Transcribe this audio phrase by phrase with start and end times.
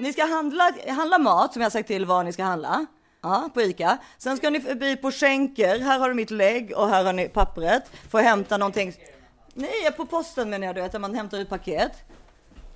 [0.00, 2.86] Ni ska handla, handla mat som jag sagt till var ni ska handla.
[3.22, 3.98] Ja, på Ica.
[4.18, 5.78] Sen ska ni förbi på skänker.
[5.78, 7.82] Här har du mitt lägg och här har ni pappret.
[8.10, 8.94] Får hämta någonting.
[9.54, 11.92] Nej, på posten menar jag, du vet, där man hämtar ut paket.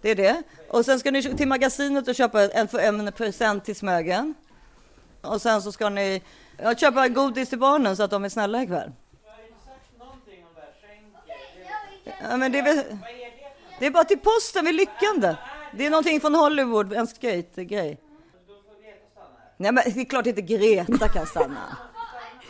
[0.02, 0.42] Det är det.
[0.68, 4.34] Och sen ska ni till magasinet och köpa en, en present till Smögen.
[5.20, 6.22] Och sen så ska ni
[6.62, 8.92] ja, köpa godis till barnen så att de är snälla ikväll.
[9.24, 12.14] Jag har inte sagt någonting om Schenker.
[12.20, 12.84] Jag Ja, men det, är väl,
[13.78, 15.34] det är bara till posten vid Lyckande.
[15.76, 17.98] Det är någonting från Hollywood, en skate-grej.
[19.56, 21.76] Nej men det är klart inte Greta kan stanna.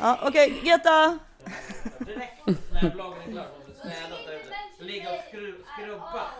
[0.00, 0.60] Ja, Okej, okay.
[0.60, 1.18] Greta!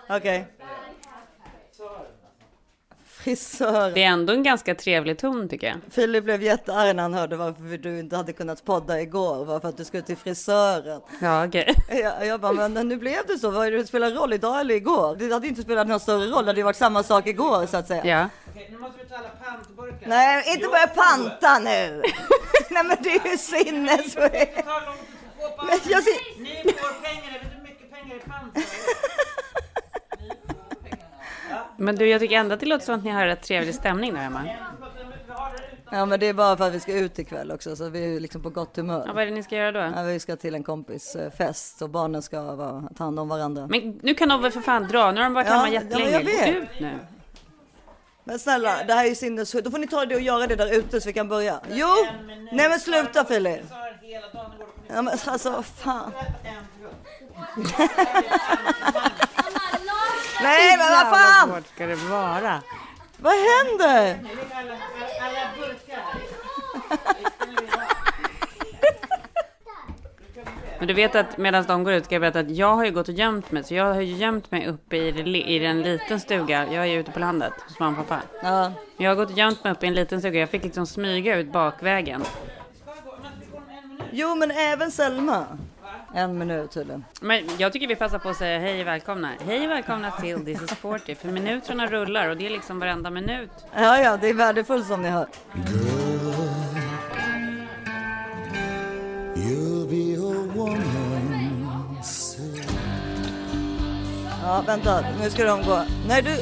[0.09, 0.19] Okej.
[0.19, 0.45] Okay
[3.25, 3.91] frisör.
[3.91, 5.77] Det är ändå en ganska trevlig ton tycker jag.
[5.91, 9.45] Filip blev jättearg när han hörde varför du inte hade kunnat podda igår.
[9.45, 11.01] Var för att du skulle till frisören.
[11.21, 11.75] Ja, okej.
[11.85, 12.01] Okay.
[12.01, 13.51] Jag, jag bara, men nu blev det så.
[13.51, 15.17] Vad är det spelar roll idag eller igår?
[15.17, 16.45] Det hade inte spelat någon större roll.
[16.45, 18.07] Det hade varit samma sak igår så att säga.
[18.07, 18.29] Ja.
[18.51, 20.09] Okej, nu måste vi ta alla pantburkar.
[20.09, 22.03] Nej, inte börja panta nu.
[22.71, 24.17] Nej, men det är ju sinnes.
[24.17, 26.41] Men jag ser...
[26.43, 27.41] Ni får pengar.
[27.43, 28.55] Du hur mycket pengar i pant?
[31.77, 34.15] Men du, jag tycker ändå att det låter som att ni har rätt trevlig stämning
[34.15, 34.49] där hemma.
[35.91, 38.21] Ja, men det är bara för att vi ska ut ikväll också, så vi är
[38.21, 39.05] liksom på gott humör.
[39.07, 39.97] Ja, vad är det ni ska göra då?
[39.97, 43.67] Ja, vi ska till en kompis eh, och barnen ska vara, ta hand om varandra.
[43.67, 46.11] Men nu kan de väl för fan dra, nu har de varit ja, hemma jättelänge.
[46.11, 46.49] Ja, jag vet.
[46.49, 46.99] ut nu.
[48.25, 49.65] Men snälla, det här är ju sinnessjukt.
[49.65, 51.61] Då får ni ta det och göra det där ute så vi kan börja.
[51.71, 51.89] Jo!
[52.53, 53.61] Nej men sluta Filip!
[54.89, 56.13] Ja men alltså fan.
[60.43, 61.51] Nej, men vad fan!
[61.51, 62.63] Vad ska det vara?
[63.17, 64.19] Vad händer?
[70.79, 72.91] Men du vet att medan de går ut ska jag berätta att jag har ju
[72.91, 73.65] gått och gömt mig.
[73.65, 76.67] Så jag har ju gömt mig uppe i, i en liten stuga.
[76.73, 78.23] Jag är ju ute på landet hos mamma och pappa.
[78.43, 78.73] Ja.
[78.97, 80.41] Jag har gått och gömt mig uppe i en liten stuga.
[80.41, 82.25] Jag fick liksom smyga ut bakvägen.
[84.11, 85.47] Jo, men även Selma.
[86.17, 87.05] En minut tydligen.
[87.21, 89.31] Men jag tycker vi passar på att säga hej och välkomna.
[89.47, 91.15] Hej och välkomna till This is 40.
[91.15, 93.51] För minuterna rullar och det är liksom varenda minut.
[93.75, 95.27] Ja, ja, det är värdefullt som ni hör.
[104.43, 105.83] Ja, vänta, nu ska de gå.
[106.09, 106.37] Nej, du...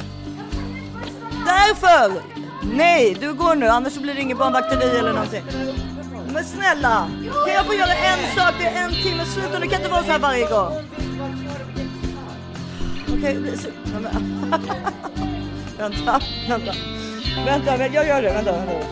[1.47, 2.22] Därför!
[2.77, 5.43] Nej, du går nu, annars blir det inget barnvakteri eller någonting.
[6.32, 7.10] Men snälla,
[7.47, 8.54] kan jag få göra en sak?
[8.59, 10.72] Det är en timme slut och det kan inte vara så här varje gång.
[13.09, 13.53] Okej, okay,
[15.78, 16.72] vänta, vänta.
[17.47, 18.32] Vänta, jag gör det.
[18.32, 18.87] Vänta, vänta.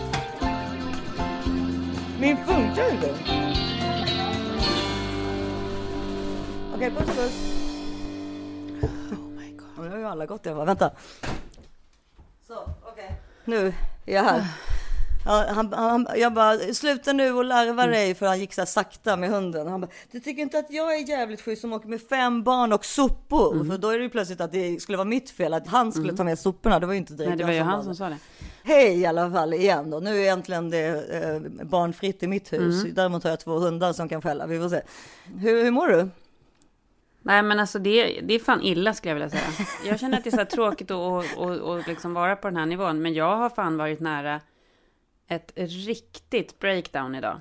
[2.20, 3.14] Min funkar inte.
[6.74, 7.32] Okej, okay, puss puss.
[9.12, 9.84] Oh my god.
[9.84, 10.66] Nu har ju alla gått i alla fall.
[10.66, 10.90] Vänta.
[12.46, 13.04] Så, okej.
[13.04, 13.08] Okay.
[13.44, 13.74] Nu
[14.06, 14.44] är jag här.
[15.24, 17.90] Ja, han, han, jag bara, sluta nu och larva mm.
[17.90, 19.66] dig, för han gick så sakta med hunden.
[19.66, 22.72] Han bara, du tycker inte att jag är jävligt schysst som åker med fem barn
[22.72, 23.54] och sopor?
[23.54, 23.70] Mm.
[23.70, 26.08] För då är det ju plötsligt att det skulle vara mitt fel att han skulle
[26.08, 26.16] mm.
[26.16, 26.80] ta med soporna.
[26.80, 28.18] Det var ju inte direkt Nej, det var ju han som sa det.
[28.62, 29.98] Hej i alla fall igen då.
[29.98, 32.82] Nu är äntligen det eh, barnfritt i mitt hus.
[32.82, 32.94] Mm.
[32.94, 34.46] Däremot har jag två hundar som kan skälla.
[34.46, 34.82] Vi får se.
[35.38, 36.08] Hur, hur mår du?
[37.22, 39.66] Nej men alltså det, det är fan illa skulle jag vilja säga.
[39.86, 40.96] Jag känner att det är så tråkigt att
[41.36, 43.02] och, och liksom vara på den här nivån.
[43.02, 44.40] Men jag har fan varit nära
[45.30, 47.40] ett riktigt breakdown idag.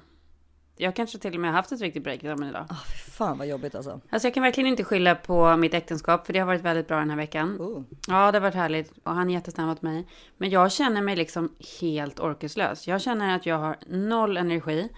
[0.77, 2.65] Jag kanske till och med haft ett riktigt breakdown idag.
[2.69, 2.83] Oh,
[3.15, 4.01] fan vad jobbigt alltså.
[4.09, 6.99] Alltså jag kan verkligen inte skylla på mitt äktenskap för det har varit väldigt bra
[6.99, 7.57] den här veckan.
[7.59, 7.83] Oh.
[8.07, 10.07] Ja, det har varit härligt och han är jättesnäll mot mig.
[10.37, 12.87] Men jag känner mig liksom helt orkeslös.
[12.87, 14.89] Jag känner att jag har noll energi.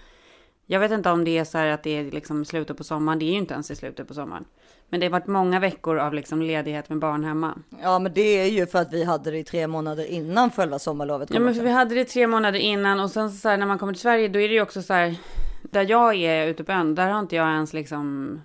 [0.66, 3.18] Jag vet inte om det är så här att det är liksom slutet på sommaren.
[3.18, 4.44] Det är ju inte ens i slutet på sommaren.
[4.92, 7.58] Men det har varit många veckor av liksom ledighet med barn hemma.
[7.82, 10.78] Ja, men det är ju för att vi hade det i tre månader innan själva
[10.78, 11.30] sommarlovet.
[11.32, 13.66] Ja, men för vi hade det i tre månader innan och sen så här när
[13.66, 15.14] man kommer till Sverige, då är det ju också så här.
[15.62, 18.40] Där jag är ute på ön, där har inte jag ens liksom.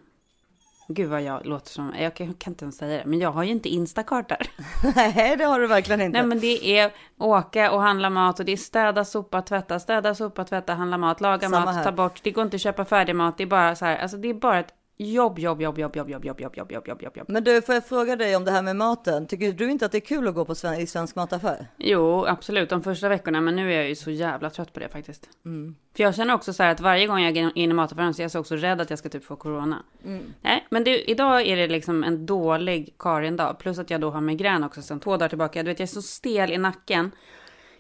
[0.88, 3.32] Gud vad jag låter som, jag kan, jag kan inte ens säga det, men jag
[3.32, 4.50] har ju inte Instacart där.
[4.96, 6.20] Nej, det har du verkligen inte.
[6.20, 10.16] Nej, men det är åka och handla mat och det är städa, sopa, tvätta, städa,
[10.16, 11.84] sopa, tvätta, handla mat, laga Samma mat, här.
[11.84, 12.20] ta bort.
[12.24, 14.34] Det går inte att köpa färdig mat, det är bara så här, alltså det är
[14.34, 17.30] bara ett Jobb, jobb, jobb, jobb, jobb, jobb, jobb, jobb, jobb, jobb, jobb, jobb, jobb.
[17.30, 19.28] Men du, får jag fråga dig om det här med maten?
[19.28, 21.68] Tycker du inte att det är kul att gå på sven i svensk mataffär?
[21.78, 24.90] Jo, absolut, de första veckorna, men nu är jag ju så jävla trött på det
[24.90, 25.30] faktiskt.
[25.46, 25.76] Mm.
[25.96, 28.22] För jag känner också så här att varje gång jag går in i mataffären så
[28.22, 29.84] är jag så också rädd att jag ska typ få corona.
[30.06, 30.34] Mm.
[30.42, 34.22] Nej, men det, idag är det liksom en dålig Karin-dag, plus att jag då har
[34.22, 35.64] migrän också sedan två dagar tillbaka.
[35.64, 37.12] Du vet, jag är så stel i nacken,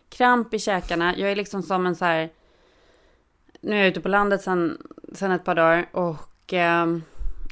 [0.09, 2.29] kramp i käkarna, jag är liksom som en så här...
[3.61, 4.77] Nu är jag ute på landet sedan,
[5.13, 6.15] sedan ett par dagar och...
[6.53, 6.85] Eh,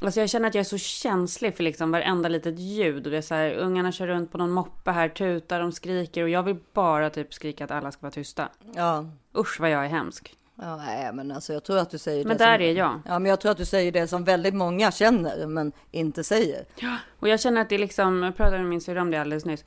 [0.01, 3.06] Alltså jag känner att jag är så känslig för liksom varenda litet ljud.
[3.06, 6.24] Och det är så här, ungarna kör runt på någon moppe här, tutar, de skriker
[6.24, 8.50] och jag vill bara typ skrika att alla ska vara tysta.
[8.75, 9.06] Ja.
[9.38, 10.36] Usch vad jag är hemsk.
[10.62, 13.01] Ja, nej, men alltså jag tror att du säger Men det där som, är jag.
[13.06, 16.65] Ja, men jag tror att du säger det som väldigt många känner, men inte säger.
[16.75, 19.18] Ja, och jag känner att det är liksom, jag pratade med min syrra om det
[19.18, 19.63] alldeles nyss.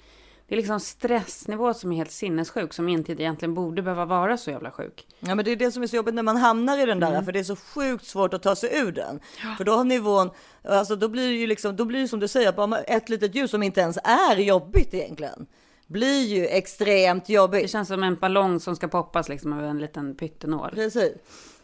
[0.48, 4.50] Det är liksom stressnivå som är helt sinnessjuk, som inte egentligen borde behöva vara så
[4.50, 5.06] jävla sjuk.
[5.20, 7.12] Ja, men det är det som är så jobbigt när man hamnar i den Mm.
[7.12, 9.20] där, för det är så sjukt svårt att ta sig ur den.
[9.58, 10.30] För då har nivån,
[10.64, 13.34] alltså då blir det ju liksom, då blir det som du säger, bara ett litet
[13.34, 15.46] ljus som inte ens är jobbigt egentligen,
[15.86, 17.70] blir ju extremt Det jobbigt.
[17.70, 20.70] känns som en ballong som ska poppas liksom över en liten pyttenål.
[20.74, 21.12] Precis.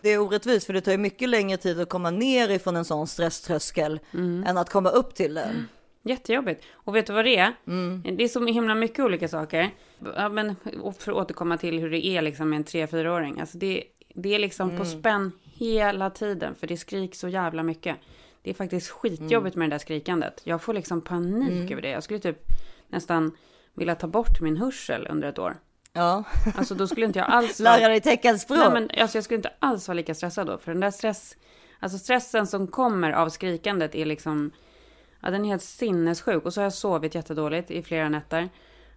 [0.00, 2.84] Det är orättvist för det tar ju mycket längre tid att komma ner ifrån en
[2.84, 4.44] sån stresströskel Mm.
[4.46, 5.68] än att komma upp till den.
[6.04, 6.64] Jättejobbigt.
[6.72, 7.52] Och vet du vad det är?
[7.66, 8.02] Mm.
[8.16, 9.70] Det är så himla mycket olika saker.
[10.16, 10.56] Ja, men
[10.98, 13.40] för att återkomma till hur det är liksom med en 3-4-åring.
[13.40, 13.84] Alltså det,
[14.14, 14.78] det är liksom Mm.
[14.80, 16.54] på spänn hela tiden.
[16.54, 17.96] För det skriks så jävla mycket.
[18.42, 20.40] Det är faktiskt skitjobbigt med det där skrikandet.
[20.44, 21.72] Jag får liksom panik Mm.
[21.72, 21.90] över det.
[21.90, 22.38] Jag skulle typ
[22.88, 23.36] nästan
[23.74, 25.56] vilja ta bort min hörsel under ett år.
[25.92, 26.24] Ja,
[26.56, 27.76] Alltså då skulle inte jag alls vara...
[27.76, 28.58] lära dig teckenspråk.
[28.58, 30.58] Nej, men alltså, jag skulle inte alls vara lika stressad då.
[30.58, 31.36] För den där stress...
[31.80, 34.50] Alltså stressen som kommer av skrikandet är liksom...
[35.24, 36.44] Ja, den är helt sinnessjuk.
[36.44, 38.48] Och så har jag sovit jättedåligt i flera nätter.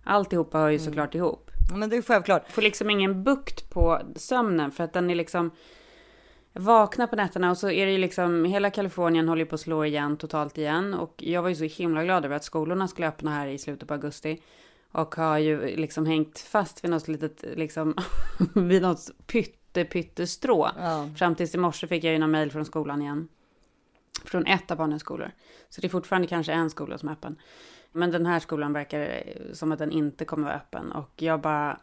[0.04, 1.52] Alltihopa hör ju såklart ihop.
[1.76, 2.52] Men det är självklart.
[2.52, 5.52] Får liksom ingen bukt på sömnen för att den är liksom...
[6.54, 8.46] Jag vaknar på nätterna och så är det ju liksom...
[8.46, 10.94] Hela Kalifornien håller på att slå igen totalt igen.
[10.94, 13.88] Och jag var ju så himla glad över att skolorna skulle öppna här i slutet
[13.88, 14.42] på augusti.
[14.92, 17.94] Och har ju liksom hängt fast vid något litet, liksom,
[18.56, 20.70] vid något pytte, pyttestrå.
[20.78, 21.10] Ja.
[21.18, 23.28] Fram tills i morse fick jag ju någon mejl från skolan igen.
[24.30, 25.32] Från ett av barnens skolor.
[25.70, 27.36] Så det är fortfarande kanske en skola som är öppen.
[27.92, 30.92] Men den här skolan verkar som att den inte kommer vara öppen.
[30.92, 31.80] Och jag bara,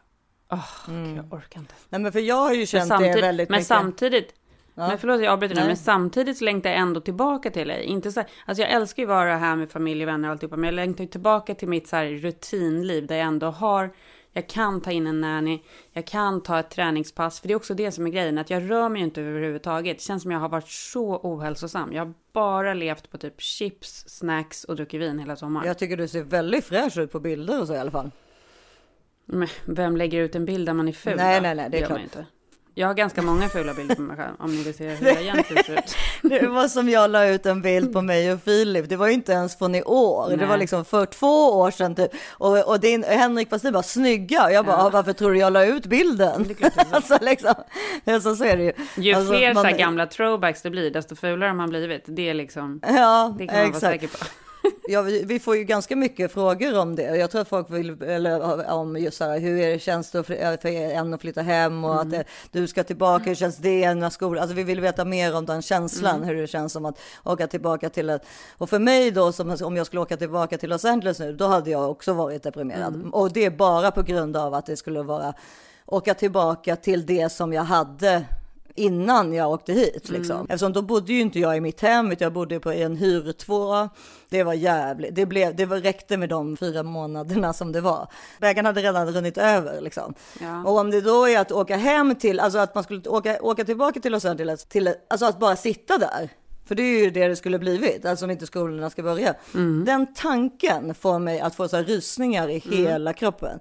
[0.51, 1.73] åh, gud, jag orkar inte.
[1.89, 3.67] Nej, men för jag har ju Men känt det väldigt men mycket.
[3.67, 4.33] samtidigt
[4.77, 4.87] Ja.
[4.87, 7.83] men förlåt jag avbryter nu, men samtidigt så längtar jag ändå tillbaka till dig.
[7.83, 10.55] Inte så, alltså jag älskar ju att vara här med familj och vänner och alltihopa,
[10.55, 13.93] men jag längtar ju tillbaka till mitt så rutinliv där jag ändå har,
[14.35, 17.73] jag kan ta in en nanny, jag kan ta ett träningspass, för det är också
[17.73, 19.97] det som är grejen, att jag rör mig inte överhuvudtaget.
[19.97, 21.93] Det känns som jag har varit så ohälsosam.
[21.93, 25.67] Jag har bara levt på typ chips, snacks och druckit vin hela sommaren.
[25.67, 28.11] Jag tycker du ser väldigt fräsch ut på bilder och så i alla fall.
[29.25, 31.15] Men vem lägger ut en bild där man är ful?
[31.17, 31.41] Nej, då?
[31.41, 32.01] nej, nej, det är klart.
[32.01, 32.25] inte.
[32.77, 35.21] Jag har ganska många fula bilder på mig själv, om ni vill se hur jag
[35.21, 35.95] egentligen ser ut.
[36.21, 38.89] Det var som jag la ut en bild på mig och Filip.
[38.89, 40.29] Det var ju inte ens från i år.
[40.29, 40.45] Det Nej.
[40.47, 42.11] var liksom för två år sedan typ.
[42.31, 44.43] Och, och din, Henrik fast du bara snygga.
[44.45, 44.85] Och jag bara, Ja.
[44.85, 46.43] "Ah, varför tror du jag la ut bilden?
[46.47, 47.53] Det det alltså liksom,
[48.05, 48.73] alltså, så är det ju.
[48.97, 52.03] Ju Alltså, fler man- så gamla throwbacks det blir, desto fulare har man blivit.
[52.07, 54.01] Det är liksom, Ja, det kan man vara exakt.
[54.01, 54.25] säker på.
[54.87, 57.17] Ja, vi, vi får ju ganska mycket frågor om det.
[57.17, 60.23] Jag tror att folk vill, eller om just så här, hur är det, känns det
[60.23, 62.21] för en att flytta hem och att eh,
[62.51, 65.61] du ska tillbaka, hur känns det när skolan, alltså vi vill veta mer om den
[65.61, 68.25] känslan, hur det känns som att åka tillbaka till ett,
[68.57, 71.47] och för mig då, som, om jag skulle åka tillbaka till Los Angeles nu, då
[71.47, 73.09] hade jag också varit deprimerad.
[73.11, 75.33] Och det är bara på grund av att det skulle vara,
[75.85, 78.25] åka tillbaka till det som jag hade
[78.75, 80.45] innan jag åkte hit liksom.
[80.49, 83.89] Eftersom då bodde ju inte jag i mitt hem, utan jag bodde på en hyrtvåa.
[84.29, 88.07] Det var jävligt, det, blev, det var, räckte med de fyra månaderna som det var.
[88.39, 90.13] Vägen hade redan runnit över liksom.
[90.41, 90.63] Ja.
[90.63, 93.65] Och om det då är att åka hem till, alltså att man skulle åka, åka
[93.65, 96.29] tillbaka till Los Angeles, till, alltså att bara sitta där.
[96.67, 99.35] För det är ju det det skulle blivit, alltså om inte skolorna ska börja.
[99.85, 103.59] Den tanken får mig att få så rysningar i hela kroppen.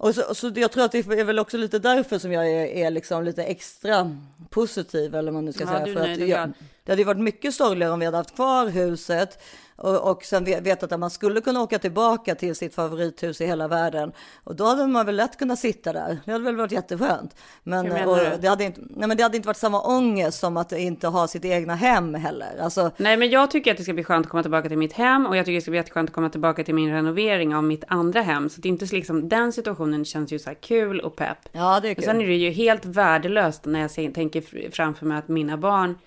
[0.00, 2.66] Och så, så jag tror att det är väl också lite därför som jag är,
[2.66, 4.16] är liksom lite extra
[4.50, 5.94] positiv eller vad man nu ska Ja, säga.
[5.94, 6.52] För att jag,
[6.84, 9.38] det hade ju varit mycket sorgligare om vi hade haft kvar huset
[9.78, 13.46] och, och sen ve- vetat att man skulle kunna åka tillbaka till sitt favorithus i
[13.46, 14.12] hela världen.
[14.44, 16.18] Och då hade man väl lätt kunnat sitta där.
[16.24, 17.36] Det hade väl varit jätteskönt.
[17.62, 20.72] Men, och det, hade inte, nej, men det hade inte varit samma ångest som att
[20.72, 22.58] inte ha sitt egna hem heller.
[22.62, 24.92] Alltså, Nej, men jag tycker att det ska bli skönt att komma tillbaka till mitt
[24.92, 27.64] hem och jag tycker det ska bli jätteskönt att komma tillbaka till min renovering av
[27.64, 28.48] mitt andra hem.
[28.48, 31.38] Så det är inte så liksom, den situationen känns ju så här kul och pepp.
[31.52, 32.28] ja, det är Men sen är kul.
[32.28, 35.98] det ju helt värdelöst när jag tänker fr- framför mig att mina barn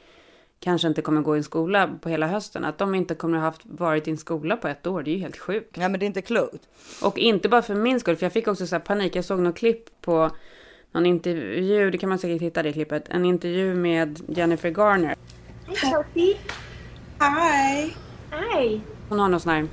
[0.64, 2.66] kanske inte kommer gå i en skola på hela hösten.
[2.66, 5.04] Att de inte kommer ha haft, varit i en skola på ett år.
[5.04, 5.78] Det är ju helt sjukt.
[5.78, 6.68] Nej, men det är inte klokt.
[7.02, 9.16] Och inte bara för min skull, för jag fick också så här panik.
[9.16, 10.32] Jag såg något klipp på
[10.92, 13.10] någon intervju, det kan man säkert hitta det klippet.
[13.10, 15.16] En intervju med Jennifer Garner.
[15.68, 16.38] Hi, Sophie.
[17.20, 17.94] Hi.
[18.32, 18.82] Hi.
[19.10, 19.68] Hon har någon sån här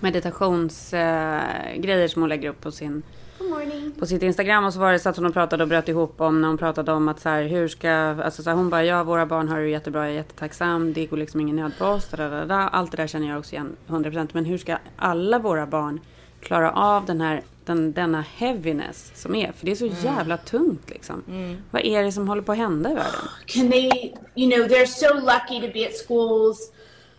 [0.00, 3.02] meditationsgrejer eh, som hon lägger upp på sin.
[3.98, 6.40] På sitt Instagram och så var det så att hon pratade och bröt ihop om
[6.40, 9.04] när hon pratade om att så här, hur ska, alltså så här, hon bara, ja
[9.04, 12.08] våra barn har det jättebra, jag är jättetacksam, det går liksom ingen nöd på oss,
[12.08, 15.38] da, da, da, allt det där känner jag också igen 100% men hur ska alla
[15.38, 16.00] våra barn
[16.40, 19.52] klara av den här, den, denna heaviness som är.
[19.52, 21.22] För det är så jävla tungt liksom.
[21.70, 23.20] Vad är det som håller på att hända i världen?
[23.46, 26.72] Can they, you know, they're so lucky to be at schools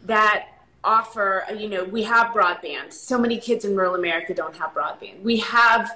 [0.07, 0.43] that
[0.83, 2.91] offer, you know, we have broadband.
[2.91, 5.23] So many kids in rural America don't have broadband.
[5.23, 5.89] We have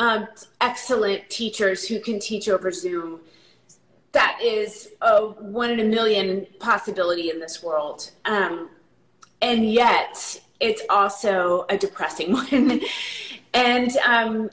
[0.00, 0.26] um,
[0.62, 3.20] excellent teachers who can teach over Zoom.
[4.12, 8.10] That is a one in a million possibility in this world.
[8.24, 8.70] Um,
[9.42, 12.80] and yet it's also a depressing one.
[13.52, 14.50] and um,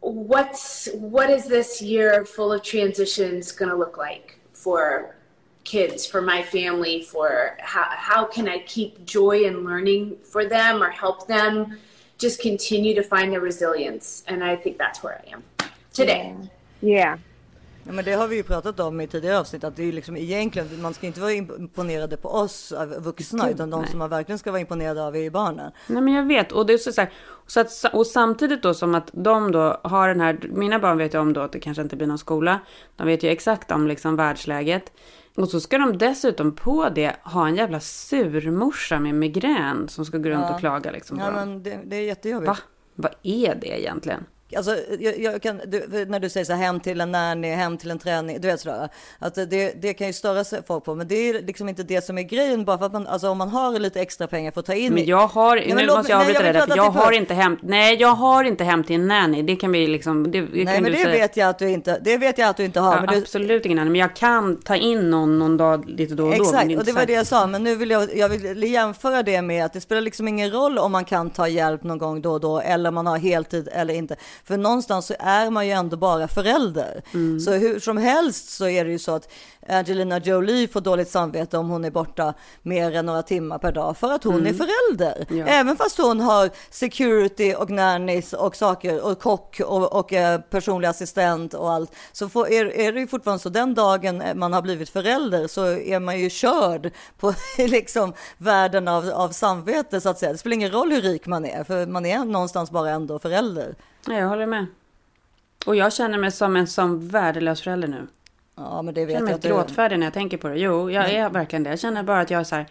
[0.00, 5.16] what's what is this year full of transitions going to look like for
[5.64, 10.80] kids, for my family, for how how can I keep joy and learning for them
[10.84, 11.78] or help them
[12.18, 14.24] just continue to find their resilience?
[14.26, 15.42] And I think that's where I am
[15.92, 16.34] today.
[16.80, 17.18] Yeah.
[17.86, 20.16] Ja, men det har vi ju pratat om i tidigare avsnitt att det är liksom
[20.16, 23.90] egentligen man ska inte vara imponerade på oss vuxna utan de nej.
[23.90, 25.72] som man verkligen ska vara imponerade av är barnen.
[25.86, 26.52] Nej men jag vet.
[26.52, 27.10] Och, det är så så här,
[27.46, 31.14] så att, och samtidigt då som att de då har den här, mina barn vet
[31.14, 32.60] ju om då att det kanske inte blir någon skola.
[32.96, 34.92] De vet ju exakt om liksom världsläget.
[35.36, 40.18] Och så ska de dessutom på det ha en jävla surmorsa med migrän som ska
[40.18, 42.48] gå runt och klaga liksom Ja men det, det är jättejobbigt.
[42.48, 42.58] Va?
[42.94, 44.24] Vad är det egentligen?
[44.56, 47.78] Alltså, jag, jag kan, du, när du säger så här, hem till en nanny, hem
[47.78, 48.88] till en träning, du vet sådär.
[49.18, 52.04] Att det, det kan ju störa sig folk på, men det är liksom inte det
[52.04, 52.64] som är grejen.
[52.64, 54.94] Bara för att man, alltså om man har lite extra pengar för att ta in.
[54.94, 57.12] Men jag har, men nu låt måste jag nej, avbryta det där, för jag har
[57.12, 59.42] inte hem, nej jag har inte hem till en nanny.
[59.42, 61.10] Det kan vi liksom, det, det Nej men det säga.
[61.10, 62.94] vet jag att du inte, det vet jag att du inte har.
[62.94, 66.14] Ja, men du, Absolut ingen nanny, men jag kan ta in någon, någon dag lite
[66.14, 66.36] då och då.
[66.36, 67.46] men Exakt, och det var det jag sa.
[67.46, 70.78] Men nu vill jag, jag vill jämföra det med att det spelar liksom ingen roll
[70.78, 73.94] om man kan ta hjälp någon gång då och då eller man har heltid eller
[73.94, 74.16] inte.
[74.44, 77.02] För någonstans så är man ju ändå bara förälder.
[77.14, 77.40] Mm.
[77.40, 79.28] Så hur som helst så är det ju så att
[79.68, 83.96] Angelina Jolie får dåligt samvete om hon är borta mer än några timmar per dag
[83.96, 85.26] för att hon är förälder.
[85.30, 85.38] Mm.
[85.38, 85.46] Ja.
[85.46, 90.88] Även fast hon har security och nannies och saker och kock och, och eh, personlig
[90.88, 94.62] assistent och allt så får, är, är det ju fortfarande så den dagen man har
[94.62, 100.18] blivit förälder så är man ju körd på liksom världen av, av samvete så att
[100.18, 100.32] säga.
[100.32, 103.74] Det spelar ingen roll hur rik man är för man är någonstans bara ändå förälder.
[104.06, 104.66] Ja, jag håller med.
[105.66, 108.06] Och jag känner mig som en sån värdelös förälder nu.
[108.56, 110.48] Ja, men det Jag vet känner jag mig att du gråtfärdig när jag tänker på
[110.48, 110.58] det.
[110.58, 111.70] Jo, jag är verkligen det.
[111.70, 112.66] Jag känner bara att jag är så här,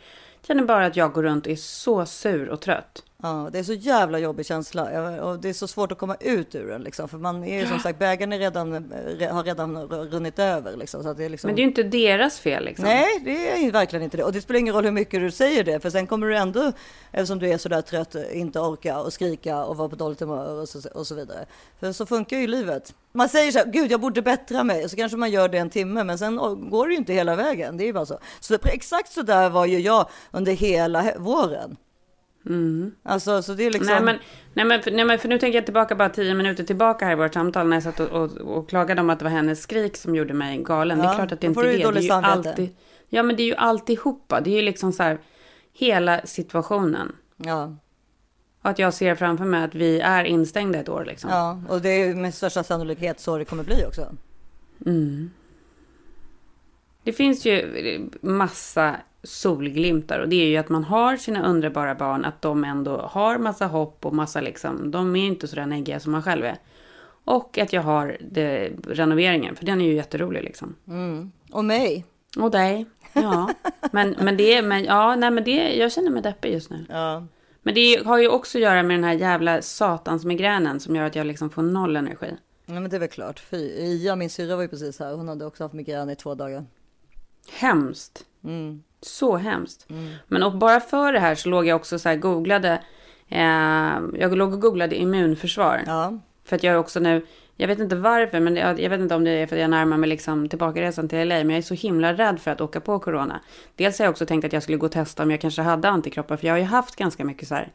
[0.47, 3.03] känner bara att jag går runt och är så sur och trött.
[3.25, 4.83] Ja, det är så jävla jobbig känsla
[5.23, 7.09] och det är så svårt att komma ut ur den liksom.
[7.09, 11.03] För man är ju som sagt, bägaren är redan, re- har redan runnit över liksom.
[11.03, 11.47] Så att det är liksom...
[11.47, 12.85] Men det är ju inte deras fel liksom.
[12.85, 14.23] Nej, det är verkligen inte det.
[14.23, 16.71] Och det spelar ingen roll hur mycket du säger det, för sen kommer du ändå,
[17.11, 20.61] eftersom du är så där trött, inte orka och skrika och vara på dåligt humör
[20.61, 21.45] och så, och så vidare.
[21.79, 22.93] För så funkar ju livet.
[23.13, 25.57] Man säger så här, gud jag borde bättra mig, och så kanske man gör det
[25.57, 26.35] en timme, men sen
[26.69, 27.77] går det ju inte hela vägen.
[27.77, 28.19] Det är ju bara så.
[28.39, 31.17] Så exakt så där var ju jag under hela he-
[32.43, 32.95] våren.
[33.03, 33.89] Alltså, så det är liksom...
[33.93, 34.05] Mm.
[34.05, 34.21] Nej, men,
[34.53, 37.11] nej, men, för- nej men för nu tänker jag tillbaka bara tio minuter tillbaka här
[37.11, 39.61] i vårt samtal när jag satt och, och, och klagade om att det var hennes
[39.61, 40.97] skrik som gjorde mig galen.
[40.97, 41.91] det Ja, är klart att det inte är det.
[41.91, 42.69] Det är ju alltid,
[43.09, 44.41] ja men det är ju alltihopa.
[44.41, 45.17] Det är ju liksom så här
[45.73, 47.15] hela situationen.
[47.37, 47.75] Ja,
[48.61, 51.29] att jag ser framför mig att vi är instängda ett år liksom.
[51.29, 54.15] ja, och det är med största sannolikhet så det kommer bli också.
[57.03, 62.25] Det finns ju massa solglimtar och det är ju att man har sina underbara barn,
[62.25, 65.99] att de ändå har massa hopp och massa liksom, de är inte så där neggiga
[65.99, 66.57] som man själv är.
[67.25, 70.75] Och att jag har det, renoveringen, för den är ju jätterolig liksom.
[71.51, 72.05] Och mig.
[72.37, 73.49] Och dig, ja.
[73.91, 76.85] Men, men det, men ja, nej men det, jag känner mig deppig just nu.
[76.89, 77.27] Ja.
[77.61, 81.05] Men det har ju också att göra med den här jävla satans migränen som gör
[81.05, 82.37] att jag liksom får noll energi.
[82.65, 83.39] Ja, men det är väl klart.
[83.39, 85.13] Fy, Ia, min syrra var ju precis här.
[85.13, 86.65] Hon hade också haft migrän i två dagar.
[87.51, 88.25] Hemskt.
[89.05, 89.87] Så hemskt.
[90.27, 92.83] Men och bara för det här så låg jag också så här googlade.
[93.29, 93.41] Eh,
[94.19, 95.83] jag låg och googlade immunförsvar.
[95.85, 98.99] Ja, För att jag är också nu, jag vet inte varför, men jag, jag vet
[98.99, 101.57] inte om det är för att jag närmar mig liksom tillbakaresan till LA, men jag
[101.57, 103.39] är så himla rädd för att åka på corona.
[103.75, 105.89] Dels har jag också tänkt att jag skulle gå och testa om jag kanske hade
[105.89, 107.71] antikroppar, för jag har ju haft ganska mycket så här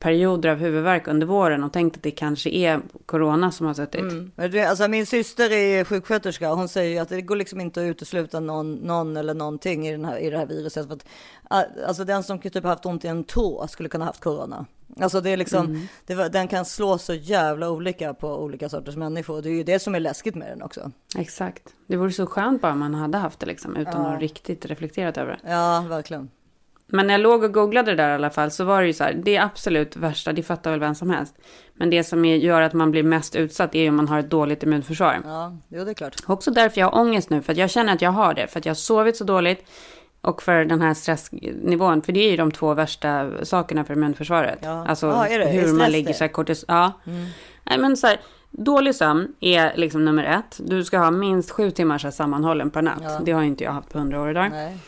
[0.00, 4.00] perioder av huvudvärk under våren och tänkt att det kanske är corona som har suttit.
[4.36, 7.84] Det- Alltså min syster är sjuksköterska och hon säger att det går liksom inte att
[7.84, 10.86] utesluta någon, någon eller någonting i, den här, i det här viruset.
[10.86, 11.06] För att,
[11.86, 14.66] alltså den som typ haft ont i en tå skulle kunna haft corona.
[15.00, 18.96] Alltså det är liksom, det, var- den kan slå så jävla olika på olika sorters
[18.96, 19.42] människor.
[19.42, 20.90] Det är ju det som är läskigt med den också.
[21.18, 21.62] Exakt.
[21.86, 25.16] Det vore så skönt bara om man hade haft det liksom, utan att riktigt reflekterat
[25.18, 25.50] över det.
[25.50, 26.30] Ja, verkligen.
[26.92, 28.92] Men när jag låg och googlade det där i alla fall så var det ju
[28.92, 31.34] så här, det absolut värsta, det fattar väl vem som helst.
[31.74, 34.18] Men det som är, gör att man blir mest utsatt är ju om man har
[34.18, 35.20] ett dåligt immunförsvar.
[35.24, 36.16] Ja, jo, det är klart.
[36.26, 38.46] Också därför jag har ångest nu, för att jag känner att jag har det.
[38.46, 39.64] För att jag har sovit så dåligt.
[40.20, 44.58] Och för den här stressnivån, för det är ju de två värsta sakerna för immunförsvaret.
[44.62, 44.86] Ja.
[44.88, 45.40] Alltså är?
[45.40, 46.64] Är hur man ligger så här kortis...
[46.68, 46.92] Ja.
[47.64, 48.20] Nej, men så här,
[48.50, 50.60] dålig sömn är liksom nummer ett.
[50.64, 53.02] Du ska ha minst sju timmar så här sammanhållen per natt.
[53.02, 53.20] Ja.
[53.24, 54.50] Det har ju inte jag haft på hundra år idag.
[54.50, 54.78] Nej.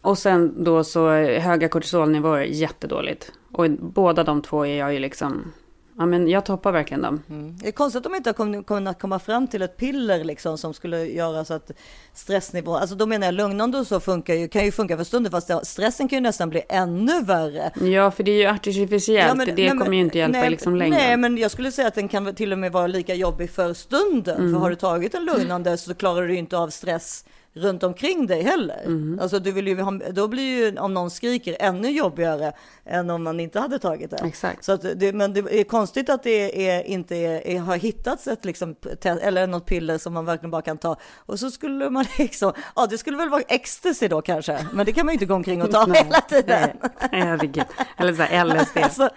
[0.00, 3.32] Och sen då så höga kortisolnivåer, jättedåligt.
[3.52, 5.52] Och båda de två är jag ju liksom...
[5.98, 7.22] Ja, men jag toppar verkligen dem.
[7.30, 7.56] Mm.
[7.58, 10.74] Det är konstigt att de inte har kunnat komma fram till ett piller liksom som
[10.74, 11.70] skulle göra så att
[12.12, 15.32] stressnivån, alltså då menar jag lugnande och så funkar ju, kan ju funka för stunden
[15.32, 17.70] fast stressen kan ju nästan bli ännu värre.
[17.80, 19.28] Ja, för det är ju artificiellt.
[19.28, 20.96] Ja, men- det nej, kommer ju inte hjälpa nej, liksom längre.
[20.96, 23.74] Nej, men jag skulle säga att den kan till och med vara lika jobbig för
[23.74, 24.38] stunden.
[24.38, 24.52] Mm.
[24.52, 28.26] För har du tagit en lugnande så klarar du ju inte av stress runt omkring
[28.26, 28.82] dig heller.
[28.84, 29.18] Mm.
[29.20, 32.52] Alltså du vill ju ha, då blir ju om någon skriker ännu jobbigare
[32.84, 34.16] än om man inte hade tagit det.
[34.16, 34.64] Exakt.
[34.64, 38.74] Så det, men det är konstigt att det är, inte är, har hittats ett liksom,
[39.02, 40.96] eller något piller som man verkligen bara kan ta.
[41.16, 44.92] Och så skulle man liksom, ja det skulle väl vara ecstasy då kanske, men det
[44.92, 46.70] kan man ju inte gå omkring och ta hela tiden.
[47.12, 47.64] Nej, herregud.
[47.96, 48.78] Eller så här LSD.
[48.90, 49.10] Alltså,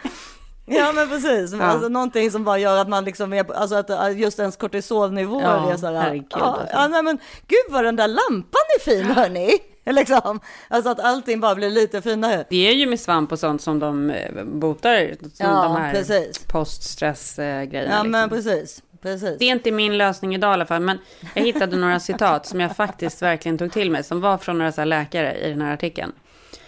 [0.77, 1.63] ja men precis, Ja.
[1.63, 5.71] alltså, någonting som bara gör att man liksom är, alltså att just ens kortisolnivåer Ja,
[5.73, 6.67] är så här, herregud, ja, alltså.
[6.75, 7.17] ja, nej men
[7.47, 9.57] gud vad den där lampan är fin hörni.
[9.85, 10.39] Liksom.
[10.67, 12.45] Alltså att allting bara blir lite finare.
[12.49, 15.93] Det är ju med svamp och sånt som de eh, botar som Ja, de här
[15.93, 16.39] precis.
[16.47, 17.93] poststressgrejerna.
[17.95, 18.29] Ja men liksom.
[18.53, 19.39] precis, precis.
[19.39, 20.97] Det är inte min lösning idag i alla fall, men
[21.35, 24.71] jag hittade några citat som jag faktiskt verkligen tog till mig, som var från några
[24.71, 26.11] så läkare i den här artikeln.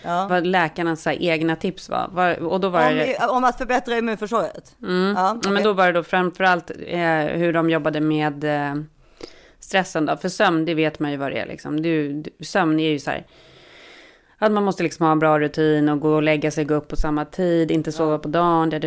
[0.02, 0.28] Ja.
[0.30, 2.10] Vad läkarnas så här, egna tips var.
[2.12, 3.28] var och då var om, det...
[3.30, 4.76] om att förbättra immunförsvaret?
[4.82, 5.14] Mm.
[5.18, 5.52] Ja, okay.
[5.52, 8.76] Men då var det då framförallt eh, hur de jobbade med eh,
[9.60, 10.18] stressen då.
[10.18, 11.82] För sömn, det vet man ju vad det är liksom.
[11.82, 13.26] Du, du, sömn är ju så här.
[14.38, 16.88] Att man måste liksom ha en bra rutin och gå och lägga sig, gå upp
[16.88, 18.18] på samma tid, inte sova ja.
[18.18, 18.70] på dagen.
[18.70, 18.80] Da.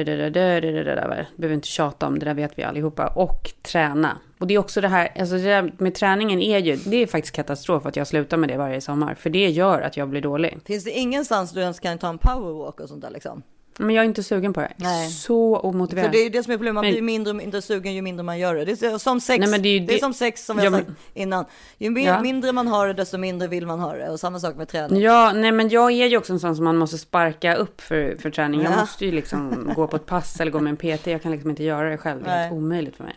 [1.36, 3.06] Behöver inte tjata om, det där vet vi allihopa.
[3.06, 4.18] Och träna.
[4.38, 7.06] Och det är också det här, alltså det där med träningen är ju, det är
[7.06, 9.14] faktiskt katastrof att jag slutar med det varje sommar.
[9.14, 10.58] För det gör att jag blir dålig.
[10.64, 13.42] Finns det ingenstans du ens kan ta en powerwalk och sånt där liksom?
[13.80, 14.72] Men jag är inte sugen på det.
[14.76, 15.10] Nej.
[15.10, 16.06] Så omotiverad.
[16.06, 17.94] För det är ju det som är problemet, man Men- blir mindre och mindre sugen
[17.94, 18.64] ju mindre man gör det.
[18.64, 20.70] Det är som sex, Nej, men det är det är som sex som jag Ja,
[20.70, 21.44] sagt men- innan.
[21.78, 22.20] Ju Ja.
[22.20, 24.08] mindre man har det, desto mindre vill man ha det.
[24.10, 25.00] Och samma sak med träning.
[25.02, 28.16] Ja, nej men jag är ju också en sån som man måste sparka upp för,
[28.20, 28.62] för träning.
[28.62, 28.80] Jag Ja.
[28.80, 31.06] måste ju liksom gå på ett pass eller gå med en PT.
[31.10, 32.22] Jag kan liksom inte göra det själv.
[32.24, 33.14] Det är helt omöjligt för mig.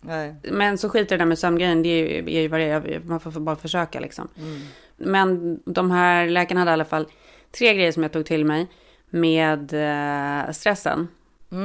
[0.00, 0.34] Nej.
[0.42, 1.82] Men så skiter det där med sömngrejen.
[1.82, 3.00] Det är ju, är ju vad det är.
[3.04, 4.28] Man får bara försöka liksom.
[4.96, 7.06] Men de här läkarna hade i alla fall
[7.58, 8.66] tre grejer som jag tog till mig
[9.10, 11.08] med eh, stressen.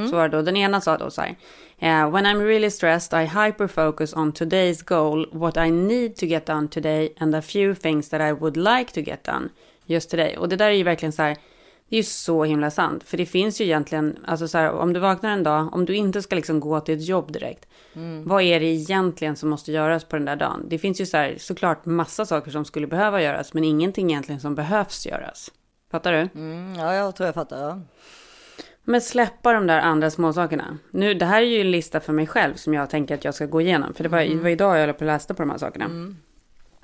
[0.09, 1.35] Så var det då, den ena sa då så här.
[1.79, 6.45] eh, when I'm really stressed I hyperfocus on today's goal, what I need to get
[6.45, 9.49] done today and a few things that I would like to get done
[9.85, 10.37] just today.
[10.37, 11.37] Och det där är ju verkligen så här,
[11.89, 13.03] det är ju så himla sant.
[13.03, 15.95] För det finns ju egentligen, alltså så här, om du vaknar en dag, om du
[15.95, 17.67] inte ska liksom gå till ett jobb direkt.
[18.23, 20.65] Vad är det egentligen som måste göras på den där dagen?
[20.69, 24.41] Det finns ju så här, såklart massa saker som skulle behöva göras, men ingenting egentligen
[24.41, 25.51] som behövs göras.
[25.91, 26.39] Fattar du?
[26.39, 27.59] Mm, ja, jag tror jag fattar.
[27.59, 27.81] Ja.
[28.83, 30.77] Men släppa de där andra småsakerna.
[30.91, 33.35] Nu, det här är ju en lista för mig själv som jag tänker att jag
[33.35, 33.93] ska gå igenom.
[33.93, 36.15] För det var, det var idag jag höll på att läsa på de här sakerna.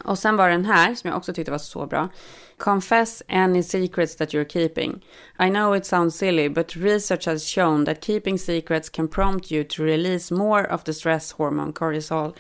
[0.06, 2.10] Och sen var den här som jag också tyckte var så bra.
[2.58, 5.06] Confess any secrets that you're keeping.
[5.40, 9.64] I know it sounds silly, but research has shown that keeping secrets can prompt you
[9.64, 12.34] to release more of the stress hormone cortisol,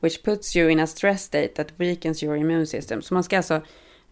[0.00, 3.02] which puts you in a stress state that weakens your immune system.
[3.02, 3.60] Så man ska alltså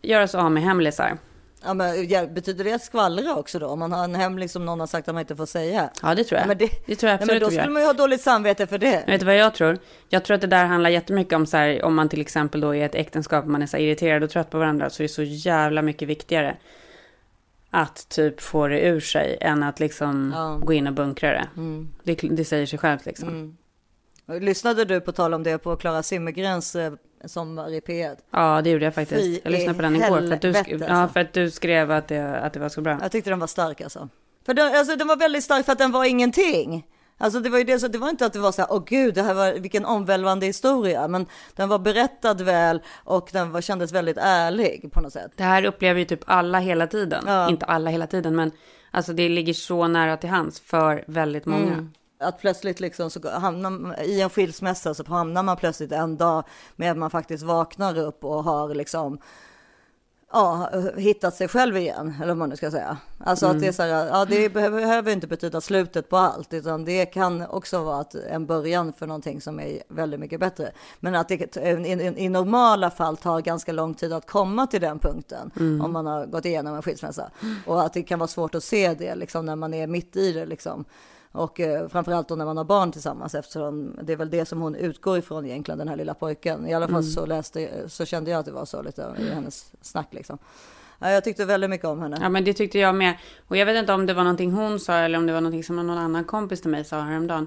[0.03, 1.19] göra sig av med hemlisar.
[1.65, 3.67] Ja, men, ja, betyder det att skvallra också då?
[3.67, 5.91] Om man har en hemlig som någon har sagt att man inte får säga?
[6.03, 6.45] Ja, det tror jag.
[6.45, 8.21] Ja, men det, det tror jag nej, men absolut då skulle man ju ha dåligt
[8.21, 9.05] samvete för det.
[9.07, 9.79] Vet du vad jag tror?
[10.09, 12.75] Jag tror att det där handlar jättemycket om så här, om man till exempel då
[12.75, 15.23] är ett äktenskap, man är så irriterad och trött på varandra, så är det så
[15.23, 16.57] jävla mycket viktigare
[17.71, 20.59] att typ få det ur sig än att liksom Ja.
[20.63, 21.49] gå in och bunkra det.
[21.57, 21.89] Mm.
[22.05, 22.15] det.
[22.15, 23.29] Det säger sig självt liksom.
[23.29, 23.57] Mm.
[24.43, 26.77] Lyssnade du på tal om det på Klara Zimmergrens
[27.21, 28.17] eh, sommar i P1?
[28.31, 29.21] Ja, det gjorde jag faktiskt.
[29.21, 31.13] Fy jag lyssnade på den igår för att, du sk- helvete, ja, alltså.
[31.13, 32.99] för att du skrev att det, att det var så bra.
[33.03, 34.09] Jag tyckte den var stark alltså.
[34.47, 36.87] För den, alltså, den var väldigt stark för att den var ingenting.
[37.23, 38.85] Alltså det var ju det, så det var inte att det var så här, åh
[38.87, 43.61] gud, det här var vilken omvälvande historia, men den var berättad väl och den var,
[43.61, 45.33] kändes väldigt ärlig på något sätt.
[45.37, 47.25] Det här upplever ju typ alla hela tiden.
[47.27, 47.51] Ja.
[47.51, 48.51] Inte alla hela tiden, men
[48.91, 51.73] alltså det ligger så nära till hands för väldigt många.
[51.73, 51.93] Mm.
[52.21, 56.45] Att plötsligt liksom så hamnar man, i en skilsmässa så hamnar man plötsligt en dag
[56.77, 59.19] med att man faktiskt vaknar upp och har liksom
[60.33, 62.97] ja, hittat sig själv igen, eller vad man nu ska säga.
[63.19, 66.85] Alltså att det är så här, ja det behöver, inte betyda slutet på allt, utan
[66.85, 70.73] det kan också vara att en början för någonting som är väldigt mycket bättre.
[71.01, 74.81] Men att det i, i, i normala fall tar ganska lång tid att komma till
[74.81, 75.51] den punkten,
[75.85, 77.31] om man har gått igenom en skilsmässa.
[77.67, 80.33] Och att det kan vara svårt att se det liksom när man är mitt i
[80.33, 80.85] det liksom.
[81.33, 84.61] Och eh, framförallt då när man har barn tillsammans eftersom det är väl det som
[84.61, 86.67] hon utgår ifrån egentligen, den här lilla pojken.
[86.67, 87.11] I alla fall mm.
[87.11, 90.39] så, läste, så kände jag att det var så lite i hennes snack liksom.
[90.99, 92.19] Ja, jag tyckte väldigt mycket om henne.
[92.21, 93.15] Ja, men det tyckte jag med.
[93.49, 95.65] Och jag vet inte om det var någonting hon sa eller om det var någonting
[95.65, 97.47] som någon annan kompis till mig sa häromdagen.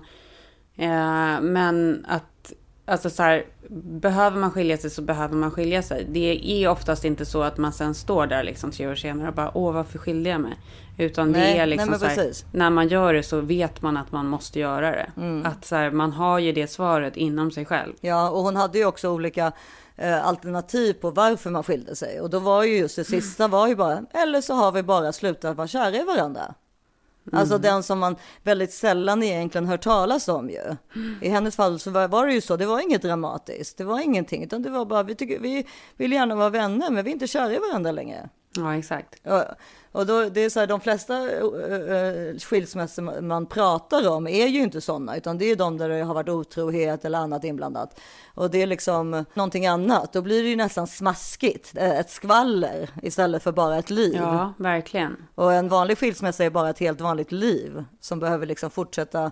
[0.76, 2.54] Eh, men att,
[2.86, 6.08] alltså så här, behöver man skilja sig så behöver man skilja sig.
[6.10, 9.36] Det är oftast inte så att man sen står där liksom tre år senare och
[9.36, 10.58] bara, åh varför skilde jag mig?
[10.97, 14.12] Utan nej, det är liksom nej, här, när man gör det så vet man att
[14.12, 15.12] man måste göra det.
[15.17, 15.45] Mm.
[15.45, 17.93] Att så här, man har ju det svaret inom sig själv.
[18.01, 19.51] Ja, och hon hade ju också olika
[19.95, 22.21] eh, alternativ på varför man skilde sig.
[22.21, 25.12] Och då var ju just det sista var ju bara, eller så har vi bara
[25.12, 26.53] slutat vara kära i varandra.
[27.27, 27.39] Mm.
[27.39, 30.75] Alltså den som man väldigt sällan egentligen hör talas om ju.
[31.21, 33.99] I hennes fall så var, var, det ju så, det var inget dramatiskt, det var
[33.99, 37.13] ingenting, utan det var bara, vi, tycker, vi vill gärna vara vänner, men vi är
[37.13, 38.29] inte kära i varandra längre.
[38.56, 39.27] Ja, exakt.
[39.27, 39.43] Och,
[39.93, 44.63] och då, det är så här, de flesta uh, skilsmässor man pratar om är ju
[44.63, 47.99] inte sådana, utan det är de där det har varit otrohet eller annat inblandat.
[48.36, 50.13] Och det är liksom någonting annat.
[50.13, 54.15] Då blir det ju nästan smaskigt, ett skvaller istället för bara ett liv.
[54.15, 55.17] Ja, verkligen.
[55.36, 59.32] Och en vanlig skilsmässa är bara ett helt vanligt liv som behöver liksom fortsätta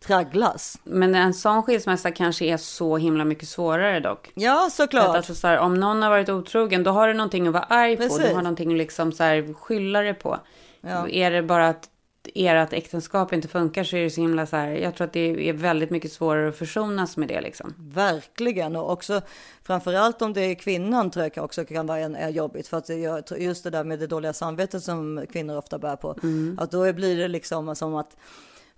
[0.00, 0.78] tragglas.
[0.84, 4.30] Men en sån skilsmässa kanske är så himla mycket svårare dock.
[4.34, 5.08] Ja, såklart.
[5.08, 7.64] Att alltså, så här, om någon har varit otrogen, då har du någonting att vara
[7.64, 8.18] arg Precis.
[8.18, 8.22] på.
[8.22, 10.38] Du har någonting att liksom så här, skylla det på.
[10.80, 11.08] Ja.
[11.08, 11.88] Är det bara att
[12.34, 14.68] ert äktenskap inte funkar så är det så himla så här.
[14.68, 17.74] Jag tror att det är väldigt mycket svårare att försonas med det liksom.
[17.78, 19.20] Verkligen och också
[19.62, 22.90] framförallt om det är kvinnan tror jag också kan vara en, är jobbigt för att
[23.38, 26.16] just det där med det dåliga samvetet som kvinnor ofta bär på.
[26.22, 26.58] Mm.
[26.60, 28.16] Att då blir det liksom som att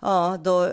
[0.05, 0.69] Ja, då,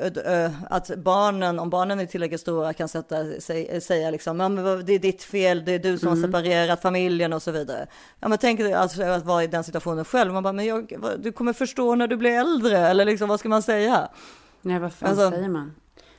[0.69, 4.93] att barnen, om barnen är tillräckligt stora kan sätta sig, säga liksom, ja, men det
[4.93, 6.21] är ditt fel, det är du som mm.
[6.21, 7.87] har separerat familjen och så vidare.
[8.19, 10.93] Ja, men tänk dig alltså att vara i den situationen själv, man bara, men jag,
[11.19, 14.09] du kommer förstå när du blir äldre, eller liksom, vad ska man säga?
[14.61, 15.73] Nej, vad fan alltså, säger man?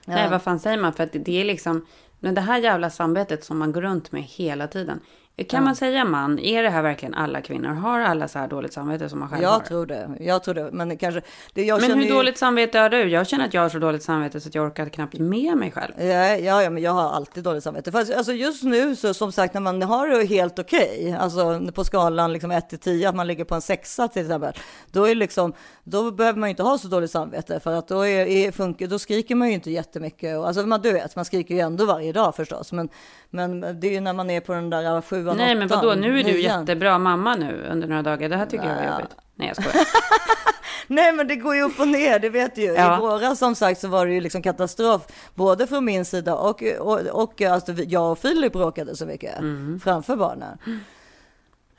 [0.04, 0.14] Ja.
[0.14, 0.92] Nej, vad fan säger man?
[0.92, 1.86] För att det är liksom,
[2.18, 5.00] men det här jävla samvetet som man går runt med hela tiden.
[5.48, 6.38] Kan man säga man?
[6.38, 7.68] Är det här verkligen alla kvinnor?
[7.68, 9.60] Har alla så här dåligt samvete som man själv jag har?
[9.60, 10.10] Tror det.
[10.20, 10.70] Jag tror det.
[10.72, 11.22] Men kanske...
[11.54, 12.10] Det, jag men hur ju...
[12.10, 13.02] dåligt samvete har du?
[13.02, 15.70] Jag känner att jag har så dåligt samvete så att jag orkar knappt med mig
[15.70, 15.92] själv.
[15.98, 17.92] Ja, ja, ja men jag har alltid dåligt samvete.
[17.92, 21.60] Fast, alltså just nu så som sagt när man har det helt okej, okay, alltså
[21.74, 24.52] på skalan liksom 1 till 10, att man ligger på en sexa till exempel,
[24.92, 25.52] då är liksom,
[25.84, 28.86] då behöver man ju inte ha så dåligt samvete för att då, är, är, funkar,
[28.86, 30.36] då skriker man ju inte jättemycket.
[30.36, 32.88] Alltså man, du vet, man skriker ju ändå varje dag förstås, men,
[33.30, 35.00] men det är ju när man är på den där
[35.30, 36.60] sjuan, Nej, men vadå, nu är du nian.
[36.60, 38.28] jättebra mamma nu under några dagar.
[38.28, 38.70] Det här tycker ja.
[38.70, 39.16] jag var jobbigt.
[39.34, 39.86] Nej, jag skojar.
[40.86, 42.72] Nej, men det går ju upp och ner, det vet du ju.
[42.72, 42.96] Ja.
[42.96, 45.02] I våras som sagt så var det ju liksom katastrof,
[45.34, 49.80] både från min sida och, och, och alltså, jag och Filip bråkade så mycket mm.
[49.84, 50.58] framför barnen.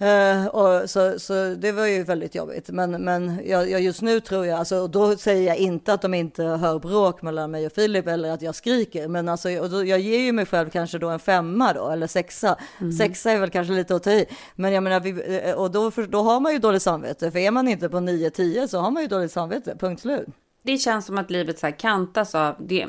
[0.01, 2.69] Uh, och så, så det var ju väldigt jobbigt.
[2.69, 6.01] Men, men jag, jag just nu tror jag, alltså, och då säger jag inte att
[6.01, 9.07] de inte hör bråk mellan mig och Filip eller att jag skriker.
[9.07, 12.07] Men alltså, och då, jag ger ju mig själv kanske då en femma då, eller
[12.07, 12.57] sexa.
[12.79, 12.91] Mm.
[12.91, 14.25] Sexa är väl kanske lite att ta i.
[14.55, 17.31] Men jag menar, vi, eh, och då, då har man ju dåligt samvete.
[17.31, 20.27] För är man inte på 9-10 så har man ju dåligt samvete, punkt slut
[20.63, 22.87] det känns som att livet så här kantas av det.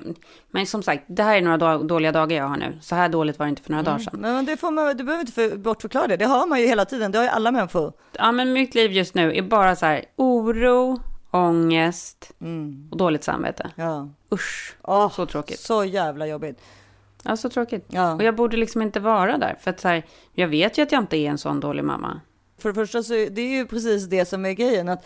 [0.51, 2.79] Men som sagt, det här är några dåliga dagar jag har nu.
[2.81, 3.93] Så här dåligt var det inte för några mm.
[3.93, 4.21] dagar sedan.
[4.21, 6.17] Men det får man, du behöver inte för, bortförklara det.
[6.17, 7.13] Det har man ju hela tiden.
[7.13, 7.93] Det har ju alla människor.
[8.13, 12.89] Ja, men mitt liv just nu är bara så här oro, ångest mm.
[12.91, 13.71] och dåligt samvete.
[13.75, 14.09] Ja.
[14.33, 15.61] Usch, oh, så tråkigt.
[15.61, 16.61] Så jävla jobbigt.
[17.23, 17.87] Ja, så tråkigt.
[17.89, 18.15] Ja.
[18.15, 19.57] Och jag borde liksom inte vara där.
[19.61, 22.21] För att så här, jag vet ju att jag inte är en sån dålig mamma.
[22.59, 24.89] För det första så det är ju precis det som är grejen.
[24.89, 25.05] Att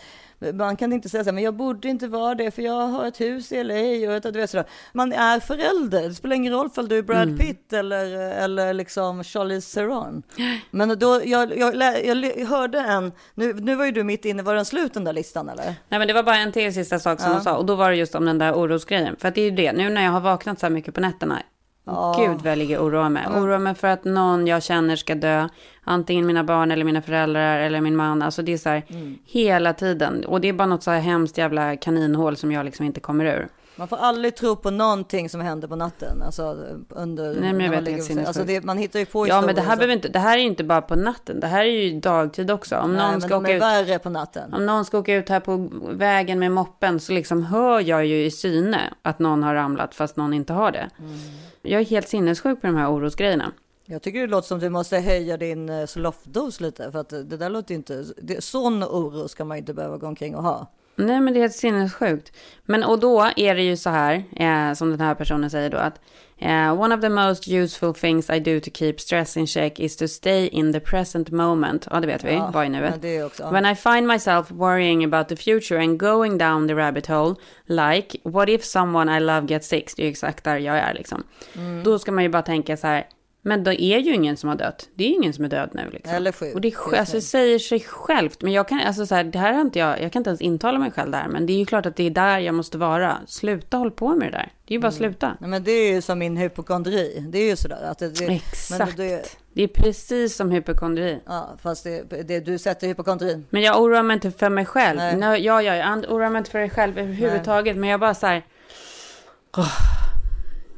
[0.53, 3.05] man kan inte säga så här, men jag borde inte vara det för jag har
[3.05, 4.65] ett hus i LA och ett, du vet sådär.
[4.93, 7.37] Man är förälder, det spelar ingen roll för du är Brad mm.
[7.37, 10.23] Pitt eller, eller liksom Charlize Theron.
[10.71, 14.55] Men då, jag, jag, jag, hörde en, nu, nu var ju du mitt inne, var
[14.55, 15.65] den slut den där listan eller?
[15.65, 17.35] Nej men det var bara en till sista sak som ja.
[17.35, 19.15] hon sa och då var det just om den där orosgrejen.
[19.19, 21.01] För att det är ju det, nu när jag har vaknat så här mycket på
[21.01, 21.41] nätterna,
[21.87, 22.19] Oh.
[22.19, 23.27] Gud vad jag ligger och oroar mig.
[23.27, 25.49] Oroar mig för att någon jag känner ska dö.
[25.83, 28.21] Antingen mina barn eller mina föräldrar eller min man.
[28.21, 29.17] Alltså det är så här mm.
[29.25, 30.25] hela tiden.
[30.25, 33.25] Och det är bara något så här hemskt jävla kaninhål som jag liksom inte kommer
[33.25, 33.47] ur.
[33.77, 36.21] Man får aldrig tro på någonting som händer på natten.
[36.21, 36.57] Alltså
[36.89, 37.41] under...
[37.41, 38.27] Nej men jag vet inte.
[38.27, 40.41] Alltså det, man hittar ju på Ja men det här, behöver inte, det här är
[40.41, 41.39] inte bara på natten.
[41.39, 42.75] Det här är ju dagtid också.
[42.77, 44.53] Om Nej, någon ska åka är ut, värre på natten.
[44.53, 48.25] Om någon ska åka ut här på vägen med moppen så liksom hör jag ju
[48.25, 50.89] i syne att någon har ramlat fast någon inte har det.
[50.99, 51.17] Mm.
[51.61, 53.51] Jag är helt sinnessjuk på de här orosgrejerna.
[53.85, 57.37] Jag tycker det låter som du måste höja din eh, sloffdos lite, för att det
[57.37, 58.05] där låter inte...
[58.17, 60.67] Det, sån oro ska man inte behöva gå omkring och ha.
[60.97, 62.31] Nej, men det är helt sinnessjukt.
[62.65, 65.77] Men och då är det ju så här, eh, som den här personen säger då,
[65.77, 66.01] att
[66.37, 69.97] eh, one of the most useful things I do to keep stress in check is
[69.97, 71.87] to stay in the present moment.
[71.91, 73.01] Ja, det vet vi, Ja, nuet.
[73.01, 73.51] det är också- ja.
[73.51, 78.17] When I find myself worrying about the future and going down the rabbit hole, like,
[78.23, 79.93] what if someone I love gets sick?
[79.95, 81.23] Det är ju exakt där jag är liksom.
[81.55, 81.83] Mm.
[81.83, 83.05] Då ska man ju bara tänka så här,
[83.47, 84.89] men då är ju ingen som har dött.
[84.95, 86.15] Det är ju ingen som är död nu liksom.
[86.15, 88.41] Eller sjuk, Och det, är, alltså, det säger sig självt.
[88.41, 90.41] Men jag kan, alltså så här, det här har inte jag, jag kan inte ens
[90.41, 91.27] intala mig själv där.
[91.27, 93.17] Men det är ju klart att det är där jag måste vara.
[93.27, 94.51] Sluta håll på med det där.
[94.65, 95.37] Det är ju bara att sluta.
[95.39, 97.25] Nej, men det är ju som min hypokondri.
[97.29, 97.83] Det är ju sådär.
[97.91, 98.97] Att det, det, Exakt.
[98.97, 101.19] Men det, Det är precis som hypokondri.
[101.25, 103.45] ja, fast det, det, du sätter hypokondrin.
[103.49, 104.97] Men jag oroar mig inte för mig själv.
[104.97, 105.17] Nej.
[105.17, 105.45] Nej.
[105.45, 107.77] Ja, ja, jag oroar mig inte för dig själv överhuvudtaget.
[107.77, 108.43] Men jag bara så här,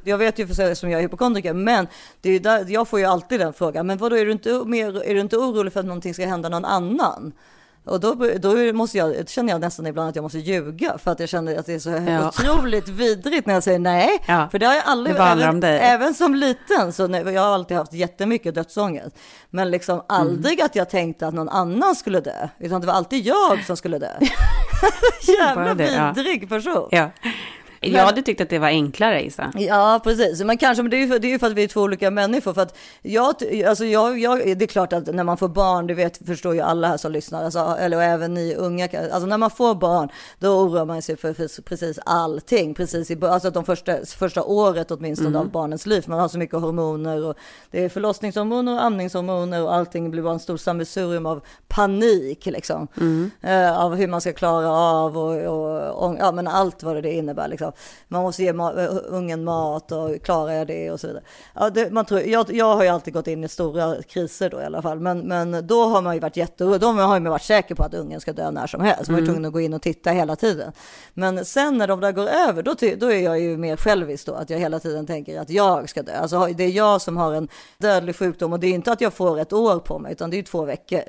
[0.10, 1.88] Jag vet ju för som jag är hypokondriker, men
[2.22, 3.88] det är där, jag får ju alltid den frågan.
[3.88, 6.50] Men vadå, är du inte, mer, är du inte orolig för att någonting ska hända
[6.50, 7.32] någon annan?
[7.86, 11.20] Och då, då måste jag, känner jag nästan ibland att jag måste ljuga för att
[11.20, 12.28] jag känner att det är så Ja.
[12.28, 14.24] otroligt vidrigt när jag säger nej.
[14.28, 14.48] Ja.
[14.52, 17.94] För det har jag aldrig, även, även som liten, så nej, jag har alltid haft
[17.94, 19.16] jättemycket dödsångest.
[19.50, 23.26] Men liksom aldrig att jag tänkte att någon annan skulle dö, utan det var alltid
[23.26, 24.12] jag som skulle dö.
[25.40, 26.14] Jävla det, ja.
[26.16, 26.88] vidrig person.
[26.92, 27.10] ja.
[27.82, 29.52] Jag hade tyckt att det var enklare, Isa.
[29.56, 30.42] Ja, precis.
[30.42, 32.12] Men kanske, men det är ju för, det är för att vi är två olika
[32.12, 32.54] människor.
[32.54, 33.36] För att jag,
[33.68, 36.62] alltså jag, jag, det är klart att när man får barn, det vet, förstår ju
[36.62, 40.50] alla här som lyssnar, alltså, eller även ni unga, alltså när man får barn, då
[40.50, 45.52] oroar man sig för, precis allting, precis i alltså de första, första året åtminstone av
[45.52, 46.04] barnens liv.
[46.08, 47.38] Man har så mycket hormoner och
[47.72, 52.88] det är förlossningshormoner och amningshormoner och allting blir bara en stor sammelsurium av panik liksom.
[53.42, 57.14] Eh, av hur man ska klara av och, och, och ja, men allt vad det
[57.14, 57.69] innebär liksom.
[58.08, 61.24] Man måste ge ma- ungen mat och klarar jag det och så vidare.
[61.56, 64.62] Ja, det, man tror, jag, jag har ju alltid gått in i stora kriser då
[64.62, 66.82] i alla fall, men, men då har man ju varit jätteorolig.
[66.82, 69.10] Då har man ju varit säker på att ungen ska dö när som helst.
[69.10, 70.72] Man är tvungen att gå in och titta hela tiden.
[71.14, 74.34] Men sen när de där går över, då, då är jag ju mer självisk då,
[74.34, 76.18] att jag hela tiden tänker att jag ska dö.
[76.18, 79.14] Alltså det är jag som har en dödlig sjukdom och det är inte att jag
[79.14, 81.02] får ett år på mig, utan det är ju två veckor.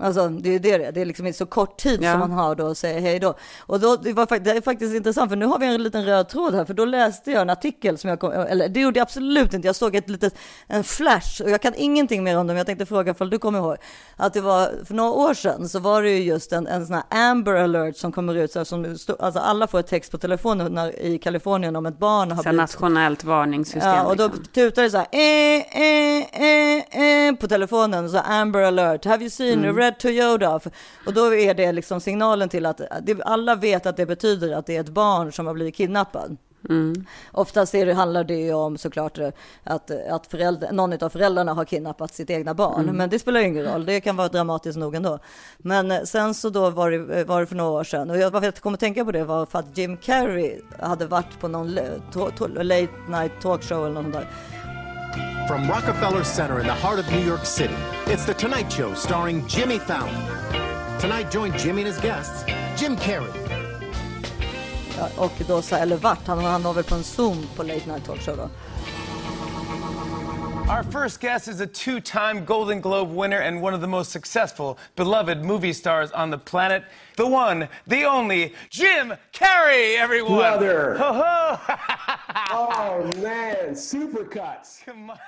[0.00, 1.04] Alltså det är det det är.
[1.04, 2.10] Liksom så kort tid Ja.
[2.10, 3.34] som man har då att säga hej då.
[3.60, 6.28] Och då, det, var, det är faktiskt intressant för nu har vi en liten röd
[6.28, 9.02] tråd här för då läste jag en artikel som jag kom, eller det gjorde jag
[9.02, 9.68] absolut inte.
[9.68, 10.34] Jag såg ett litet,
[10.66, 13.38] en flash och jag kan ingenting mer om det men jag tänkte fråga ifall du
[13.38, 13.76] kommer ihåg.
[14.16, 16.94] Att det var för några år sedan så var det ju just en, en sån
[16.94, 20.72] här Amber alert som kommer ut så som alltså alla får ett text på telefonen
[20.72, 23.90] när, i Kalifornien om ett barn har Så blivit nationellt varningssystem.
[23.90, 24.44] Ja, och då liksom.
[24.44, 29.30] tutar det så här eh, eh, eh, eh, på telefonen, så Amber alert, have you
[29.30, 30.60] seen a red Toyota?
[31.06, 32.80] Och då är det liksom signalen till att
[33.24, 36.36] alla vet att det betyder att det är ett barn som har blivit kidnappad.
[37.32, 39.28] Oftast är det, handlar det ju om såklart eh,
[39.64, 42.86] att, att förälder, någon av föräldrarna har kidnappat sitt egna barn.
[42.96, 45.18] Men det spelar ju ingen roll, det kan vara dramatiskt nog ändå.
[45.58, 48.18] Men eh, sen så då var det, eh, var det för några år sedan, och
[48.18, 51.40] jag, varför jag kom att tänka på det var för att Jim Carrey hade varit
[51.40, 51.78] på någon
[52.12, 54.28] to- to- late night talkshow eller något där.
[55.46, 57.74] From Rockefeller Center in the heart of New York City,
[58.06, 60.14] it's The Tonight Show starring Jimmy Fallon.
[60.98, 62.44] Tonight, join Jimmy and his guests,
[62.80, 63.30] Jim Carrey,
[65.16, 68.04] och då så, eller vart, han, han var väl på en Zoom på late night
[68.04, 68.48] talkshow då.
[70.68, 74.10] Our first guest is a two time Golden Globe winner and one of the most
[74.10, 76.84] successful, beloved movie stars on the planet.
[77.16, 80.38] The one, the only, Jim Carrey, everyone!
[80.38, 80.94] Brother.
[80.96, 81.74] Ho, ho.
[82.50, 84.84] Oh man, supercuts.
[84.84, 85.18] Come on.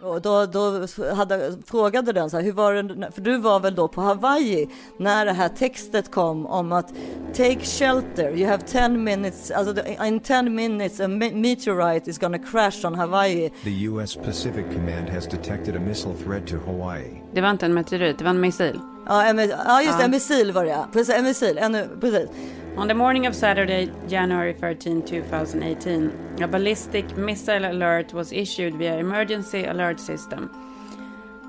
[0.00, 3.74] Och då, då hade, frågade den så här, hur var det, för du var väl
[3.74, 6.88] då på Hawaii när det här textet kom om att
[7.34, 9.74] take shelter, you have 10 minutes, alltså
[10.06, 13.50] in 10 minutes a me- meteorite is gonna crash on Hawaii.
[13.64, 14.16] The U.S.
[14.16, 17.22] Pacific Command has detected a missile threat to Hawaii.
[17.34, 18.80] Det var inte en meteorit, det var en missil.
[19.06, 20.86] Ja, ja just det, missil var det ja.
[20.92, 22.28] Precis, en missil, ännu, precis.
[22.76, 26.10] On the morning of Saturday, January 13, 2018,
[26.42, 30.48] a ballistic missile alert was issued via emergency alert system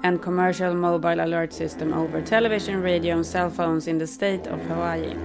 [0.04, 4.60] and commercial mobile alert system over television, radio, and cell phones in the state of
[4.68, 5.16] Hawaii.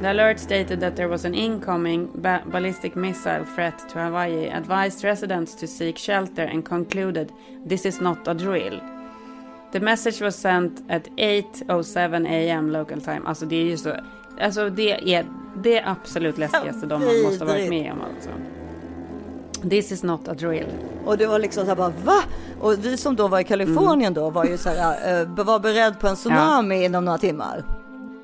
[0.00, 5.02] The alert stated that there was an incoming ba- ballistic missile threat to Hawaii, advised
[5.02, 7.32] residents to seek shelter, and concluded
[7.66, 8.80] this is not a drill.
[9.72, 13.20] The message was sent at 8.07 am local time.
[13.26, 13.92] Alltså det är ju så.
[14.40, 15.26] Alltså det är
[15.62, 18.30] det absolut läskigaste de man måste ha varit med om alltså.
[19.68, 20.66] This is not a drill.
[21.04, 22.22] Och det var liksom så här bara va?
[22.60, 26.00] Och vi som då var i Kalifornien då var ju så här, eh, var beredd
[26.00, 27.64] på en tsunami inom några timmar.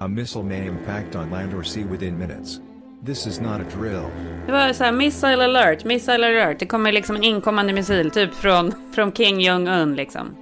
[0.01, 2.61] A missile may impact on land or sea within minutes.
[3.07, 4.07] This is not a drill.
[4.47, 6.59] Det var så här missile alert, missile alert.
[6.59, 10.37] Det kommer liksom en inkommande missil typ från, från King Jong-Un liksom.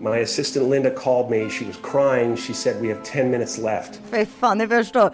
[0.00, 1.48] My assistant Linda called me.
[1.50, 2.36] She was crying.
[2.36, 4.00] She said, We have 10 minutes left.
[4.10, 5.10] Fy fan, ni förstår.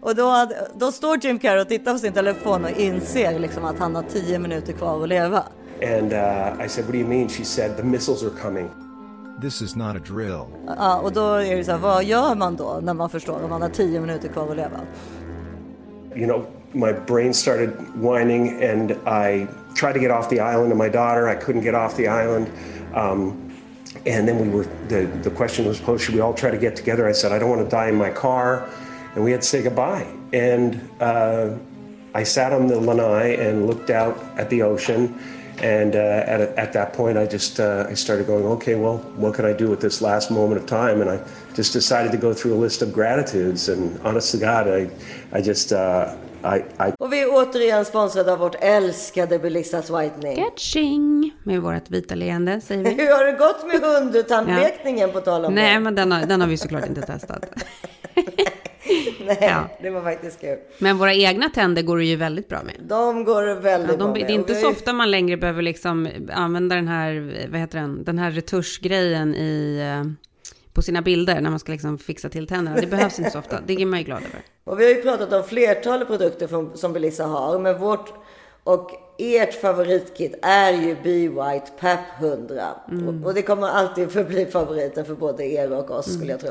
[0.00, 3.64] Och då, hade, då står Jim Carrey och tittar på sin telefon och inser liksom
[3.64, 5.42] att han har tio minuter kvar att leva.
[5.82, 7.28] And uh, I said, What do you mean?
[7.28, 8.70] She said, The missiles are coming.
[9.40, 10.46] This is not a drill.
[10.66, 13.50] Ja, och då är det så här, vad gör man då när man förstår om
[13.50, 14.80] man har tio minuter kvar att leva?
[16.16, 19.46] You know, my brain started whining, and I
[19.80, 21.28] tried to get off the island of my daughter.
[21.28, 22.46] I couldn't get off the island.
[22.94, 23.50] Um,
[24.06, 26.76] and then we were, the, the question was posed, should we all try to get
[26.76, 27.08] together?
[27.08, 28.68] I said, I don't want to die in my car.
[29.14, 30.06] And we had to say goodbye.
[30.32, 31.56] And uh,
[32.14, 35.18] I sat on the lanai and looked out at the ocean.
[35.62, 39.34] And uh, at, at that point, I just uh, I started going, okay, well, what
[39.34, 41.00] can I do with this last moment of time?
[41.00, 43.68] And I just decided to go through a list of gratitudes.
[43.68, 44.90] And honest to God, I,
[45.32, 46.56] I just uh, I,
[46.88, 50.36] I Och vi är återigen sponsrade av vårt älskade Belissas Whitening.
[50.44, 51.32] Catching!
[51.44, 52.90] Med vårt vita leende, säger vi.
[53.04, 53.80] Hur har det gått med
[54.12, 55.80] hundtandlekningen på tal om Nej, det?
[55.80, 57.44] men den har, den har vi såklart inte testat.
[59.26, 59.68] Nej, Ja.
[59.82, 60.58] det var faktiskt kul.
[60.78, 62.74] Men våra egna tänder går det ju väldigt bra med.
[62.88, 64.28] De går väldigt Ja, bra de, med.
[64.28, 68.04] det är inte så ofta man längre behöver liksom använda den här, vad heter den,
[68.04, 70.10] den här retuschgrejen i, eh,
[70.74, 72.80] på sina bilder när man ska liksom fixa till tänderna.
[72.80, 74.42] Det behövs inte så ofta, det är man ju glad över.
[74.64, 78.12] Och vi har ju pratat om flertalet produkter från, som Belissa har, men vårt
[78.64, 82.64] och ert favoritkit är ju Be White PAP 100.
[82.90, 83.08] Mm.
[83.08, 86.50] Och, och det kommer alltid förbli favoriten för både er och oss skulle jag tro.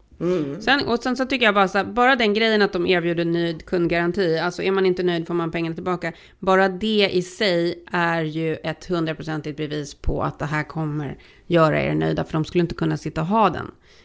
[0.21, 0.61] Mm.
[0.61, 3.25] Sen, och sen så tycker jag bara så här, bara den grejen att de erbjuder
[3.25, 6.13] nöjd kundgaranti, alltså är man inte nöjd får man pengarna tillbaka.
[6.39, 11.81] Bara det i sig är ju ett hundraprocentigt bevis på att det här kommer göra
[11.81, 13.71] er nöjda, för de skulle inte kunna sitta och ha den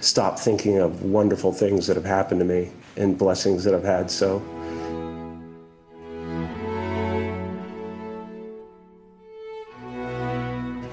[0.00, 4.10] stop thinking of wonderful things that have happened to me and blessings that I've had.
[4.10, 4.36] So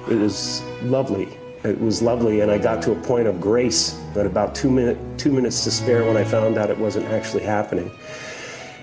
[0.10, 1.30] it was lovely.
[1.64, 4.98] It was lovely, and I got to a point of grace at about two minute
[5.18, 7.92] two minutes to spare when I found out it wasn't actually happening.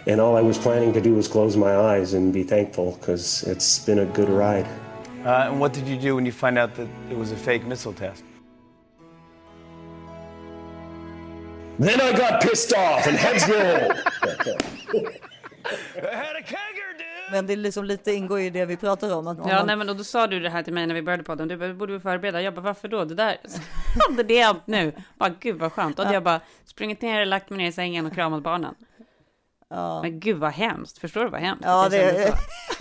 [0.06, 3.42] And all I was planning to do was close my eyes and be thankful because
[3.44, 4.66] it's been a good ride.
[5.24, 7.64] Uh, and what did you do when you find out that it was a fake
[7.64, 8.22] missile test?
[11.78, 13.92] Then I got pissed off and heads roll.
[15.96, 17.30] I had a kegger, dude!
[17.32, 19.26] Men det är liksom lite ingår i det vi pratar om.
[19.26, 20.94] Att om Ja, man, nej, men och då sa du det här till mig när
[20.94, 21.48] vi började podden.
[21.48, 22.42] Du bara, "Vi borde vi förbereda?
[22.42, 23.04] Jag bara, varför då?
[23.04, 23.36] Det där,
[24.08, 24.92] hade det hänt nu?
[25.18, 25.98] Bara, gud vad skönt.
[25.98, 28.74] Och jag bara sprungit ner, lagt mig ner i sängen och kramat barnen.
[30.02, 30.98] Men gud vad hemskt.
[30.98, 31.64] Förstår du vad hemskt?
[31.64, 32.34] ja, det är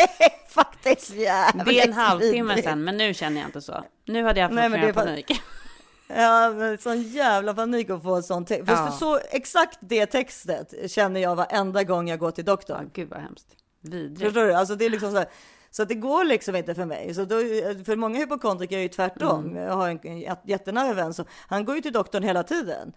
[0.49, 3.84] faktiskt jävligt Det är en halvtimme sedan, men nu känner jag inte så.
[4.06, 5.41] Nu hade jag fått mer panik.
[6.15, 8.65] Ja, men sån jävla panik att få sån text.
[8.67, 8.91] För Ja.
[8.91, 12.89] så exakt det textet känner jag varenda gång jag går till Ja, doktorn.
[12.93, 13.47] gud vad hemskt.
[13.82, 14.21] Vidrigt.
[14.21, 14.54] Förstår du?
[14.54, 15.28] Alltså det är liksom så här.
[15.71, 17.13] Så att det går liksom inte för mig.
[17.13, 17.36] Så då,
[17.86, 19.45] för många hypokondriker är ju tvärtom.
[19.45, 19.63] Mm.
[19.63, 22.93] Jag har en, en jät- jättenära vän, så han går ju till doktorn hela tiden.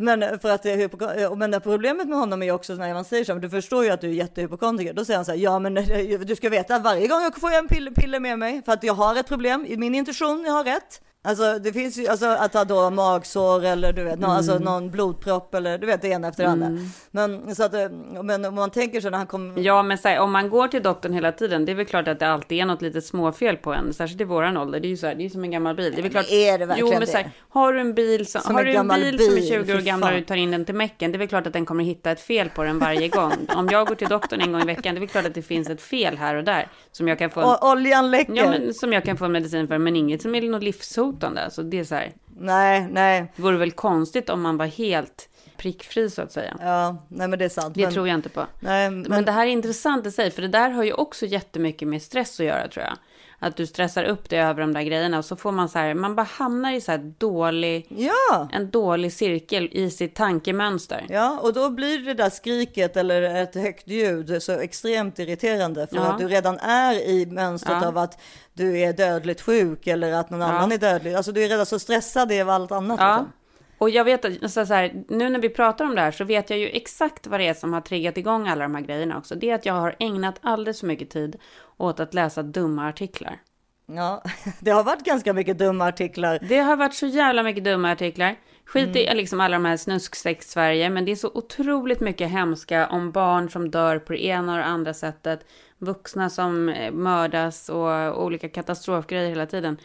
[0.00, 3.24] Men, för att hypoko- och men det problemet med honom är också när man säger
[3.24, 4.94] så, här, du förstår ju att du är jättehypokondriker.
[4.94, 7.50] Då säger han så här, ja men eh, du ska veta varje gång jag får
[7.52, 9.66] en piller, piller med mig för att jag har ett problem.
[9.66, 11.00] I min intuition, jag har rätt.
[11.22, 14.62] Alltså det finns ju, alltså att ha då magsår eller du vet, någon, alltså Mm.
[14.64, 16.70] någon blodpropp eller du vet det ena efter det andra.
[17.10, 17.88] Men så att, eh,
[18.22, 20.68] men om man tänker sig när han kom, Ja, men så här, om man går
[20.68, 23.56] till doktorn hela tiden, det är väl klart att det alltid är något litet småfel
[23.56, 24.80] på en, särskilt i våran ålder.
[24.80, 25.92] Det är ju så här, det är som en gammal bil.
[25.92, 26.30] Det är väl klart.
[26.30, 28.70] är det verkligen jo, men så här, har du en bil som, Som har du
[28.70, 30.74] en gammal bil, som är bil, 20 år gammal och du tar in den till
[30.74, 33.32] mecken, det är väl klart att den kommer hitta ett fel på den varje gång.
[33.56, 35.42] om jag går till doktorn en gång i veckan, det är väl klart att det
[35.42, 37.58] finns ett fel här och där som jag kan få.
[37.62, 38.34] oljan läcker.
[38.36, 40.62] Ja, men som jag kan få medicin för, men inget som är något
[41.10, 41.44] livshotande.
[41.44, 45.28] Alltså det är så här, Nej, nej, det vore väl konstigt om man var helt
[45.56, 46.56] prickfri så att säga.
[46.60, 47.74] ja, nej men det är sant.
[47.74, 48.46] Det men, tror jag inte på.
[48.60, 51.26] Nej, Men, men, det här är intressant i sig, för det där har ju också
[51.26, 52.96] jättemycket med stress att göra tror jag.
[53.42, 55.94] Att du stressar upp dig över de där grejerna och så får man så här,
[55.94, 58.48] man bara hamnar i så här dålig, ja.
[58.52, 61.06] en dålig cirkel i sitt tankemönster.
[61.08, 65.96] Ja, och då blir det där skriket eller ett högt ljud så extremt irriterande för
[65.96, 66.02] Ja.
[66.02, 67.88] att du redan är i mönstret Ja.
[67.88, 68.20] av att
[68.52, 71.14] du är dödligt sjuk eller att någon annan är dödlig.
[71.14, 73.00] Alltså du är redan så stressad av allt annat.
[73.00, 73.32] Liksom.
[73.80, 76.24] Och jag vet att, så så här, nu när vi pratar om det här så
[76.24, 79.18] vet jag ju exakt vad det är som har triggat igång alla de här grejerna
[79.18, 79.34] också.
[79.34, 81.36] Det är att jag har ägnat alldeles för mycket tid
[81.76, 83.40] åt att läsa dumma artiklar.
[83.86, 84.22] Ja,
[84.60, 86.38] det har varit ganska mycket dumma artiklar.
[86.48, 88.36] Det har varit så jävla mycket dumma artiklar.
[88.64, 88.96] Skit Mm.
[88.96, 93.12] i liksom alla de här snusksex Sverige, men det är så otroligt mycket hemska om
[93.12, 95.46] barn som dör på det ena och det andra sättet.
[95.78, 99.76] Vuxna som eh, mördas och olika katastrofgrejer hela tiden.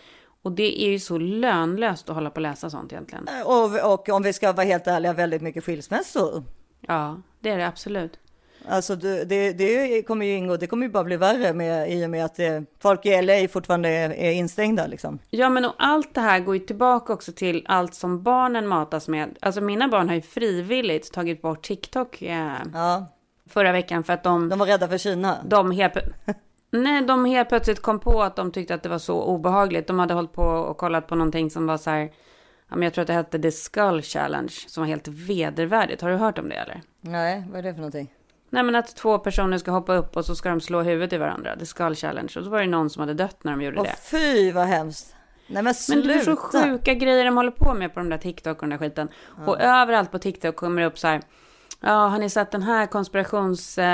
[0.45, 3.27] Och det är ju så lönlöst att hålla på och läsa sånt egentligen.
[3.45, 6.43] Och, och om vi ska vara helt ärliga, väldigt mycket skilsmässor.
[6.81, 8.19] Ja, det är det absolut.
[8.67, 12.09] Alltså det, det, kommer ju ingå, det kommer ju bara bli värre med, i och
[12.09, 15.19] med att det, folk i LA fortfarande är, är instängda liksom.
[15.29, 19.07] Ja, men och allt det här går ju tillbaka också till allt som barnen matas
[19.07, 19.37] med.
[19.39, 23.05] Alltså mina barn har ju frivilligt tagit bort TikTok eh, Ja,
[23.49, 24.49] förra veckan för att de...
[24.49, 25.37] de var rädda för Kina.
[25.45, 25.93] de helt,
[26.75, 29.87] nej, de helt plötsligt kom på att de tyckte att det var så obehagligt.
[29.87, 31.99] De hade hållit på och kollat på någonting som var så här,
[32.69, 36.01] ja, men jag tror att det hette The Skull Challenge, som var helt vedervärdigt.
[36.01, 36.81] Har du hört om det eller?
[37.01, 38.13] Nej, vad är det för någonting?
[38.49, 41.17] Nej men att två personer ska hoppa upp och så ska de slå huvudet i
[41.17, 41.55] varandra.
[41.59, 42.33] The Skull Challenge.
[42.37, 43.95] Och så var det någon som hade dött när de gjorde Åh det.
[44.11, 45.15] fy vad hemskt.
[45.47, 46.07] Nej men Men sluta.
[46.07, 48.69] det är så sjuka grejer de håller på med på de där TikTok och den
[48.69, 49.07] där skiten.
[49.45, 51.21] Och överallt på TikTok kommer det upp så här.
[51.87, 53.77] Ja, har ni sett den här konspirations...
[53.77, 53.85] Eh,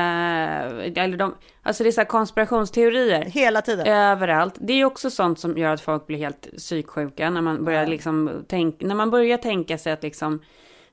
[0.96, 3.26] eller de, alltså det är så här konspirationsteorier.
[3.26, 3.88] Hela tiden.
[3.88, 4.56] Överallt.
[4.60, 7.30] Det är också sånt som gör att folk blir helt psyksjuka.
[7.30, 10.40] När man börjar, liksom tänk, när man börjar tänka sig att liksom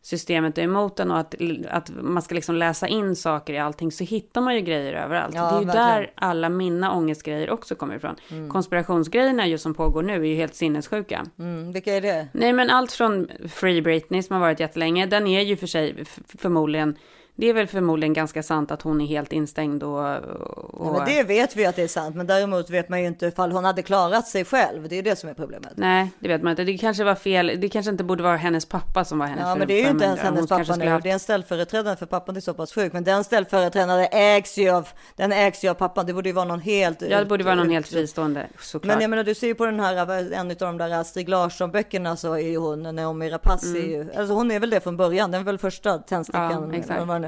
[0.03, 1.35] systemet är emot en och att,
[1.69, 5.35] att man ska liksom läsa in saker i allting så hittar man ju grejer överallt.
[5.35, 5.87] Ja, det är ju verkligen.
[5.87, 8.17] där alla mina ångestgrejer också kommer ifrån.
[8.49, 11.27] Konspirationsgrejerna ju som pågår nu är ju helt sinnessjuka.
[11.39, 12.29] Mm, vilka är det?
[12.33, 16.05] Nej men allt från Free Britney som har varit jättelänge, den är ju för sig
[16.39, 16.97] förmodligen,
[17.41, 19.99] det är väl förmodligen ganska sant att hon är helt instängd och...
[20.17, 23.07] och Ja, men det vet vi att det är sant, men däremot vet man ju
[23.07, 24.89] inte ifall hon hade klarat sig själv.
[24.89, 25.73] Det är ju det som är problemet.
[25.75, 26.65] Nej, det vet man inte.
[26.65, 27.53] Det kanske var fel.
[27.61, 29.91] Det kanske inte borde vara hennes pappa som var hennes Ja, men det är ju
[29.91, 30.89] inte ens hennes Hon pappa nu.
[30.89, 32.93] haft- Det är en ställföreträdare för pappan, det är så pass sjukt.
[32.93, 36.07] Men den ställföreträdaren ägs ju av, den ägs ju av pappan.
[36.07, 37.03] Det borde ju vara någon helt...
[37.03, 38.95] Ja, det borde vara någon helt fristående, såklart.
[38.95, 42.17] Men jag menar, du ser ju på den här, en av de där Astrid Larsson-böckerna
[42.17, 45.31] så är ju hon, Naomi Rapace, är ju, alltså hon är väl det från början,
[45.31, 46.53] den är väl första tändstickan.
[46.53, 46.71] Mm.
[46.73, 47.28] Ja, exakt.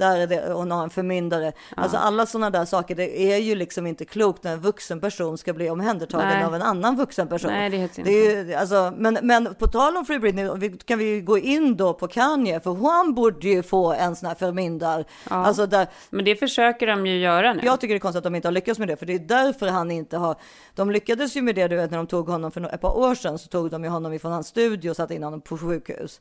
[0.00, 1.52] Där är det, hon har en förmyndare.
[1.76, 5.38] Alltså alla sådana där saker, det är ju liksom inte klokt när en vuxen person
[5.38, 6.44] ska bli omhändertagen Nej.
[6.44, 7.50] av en annan vuxen person.
[7.50, 10.98] Nej, det är det är ju, alltså, men, men på tal om Free Britney, kan
[10.98, 14.34] vi ju gå in då på Kanye, för han borde ju få en sån här
[14.34, 15.04] förmyndar.
[15.28, 17.60] Alltså där, Men det försöker de ju göra nu.
[17.64, 19.18] jag tycker det är konstigt att de inte har lyckats med det, för det är
[19.18, 20.36] därför han inte har.
[20.74, 23.14] De lyckades ju med det, du vet, när de tog honom för ett par år
[23.14, 26.20] sedan så tog de ju honom ifrån hans studio och satte in honom på sjukhus.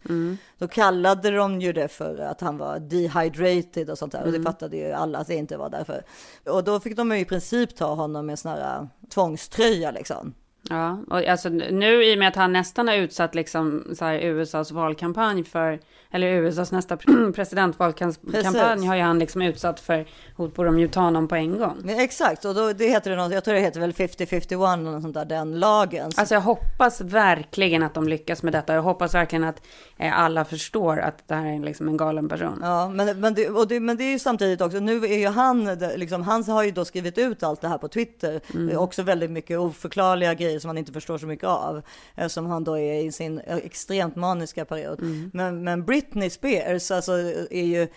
[0.57, 4.41] Då kallade de ju det för att han var dehydrated och sånt där och det
[4.41, 6.03] fattade ju alla att det inte var därför.
[6.45, 10.33] Och då fick de ju i princip ta honom med sån här äh, tvångströja liksom.
[10.69, 14.19] Ja, och alltså nu i och med att han nästan har utsatt liksom så här
[14.19, 15.79] USAs valkampanj för,
[16.13, 16.97] eller USAs nästa
[17.35, 18.87] presidentvalkampanj Precis.
[18.87, 20.05] har ju han liksom utsatt för
[20.35, 21.77] hot på de ju ta honom på en gång.
[21.83, 24.91] Men exakt, och då, det heter det något, jag tror det heter väl 50-51 eller
[24.91, 26.11] något sånt där, den lagen.
[26.15, 28.73] Alltså jag hoppas verkligen att de lyckas med detta.
[28.73, 29.61] Jag hoppas verkligen att
[29.97, 32.59] eh, alla förstår att det här är liksom en galen person.
[32.61, 35.27] Ja, men, men, det, och det, men det är ju samtidigt också, nu är ju
[35.27, 38.41] han, liksom, han har ju då skrivit ut allt det här på Twitter.
[38.67, 41.81] Det är också väldigt mycket oförklarliga grejer som man inte förstår så mycket av.
[42.15, 45.01] Eftersom han då är i sin eh, extremt maniska period.
[45.33, 45.98] Men, men Britney
[46.31, 47.11] Spears, alltså
[47.51, 47.87] är ju,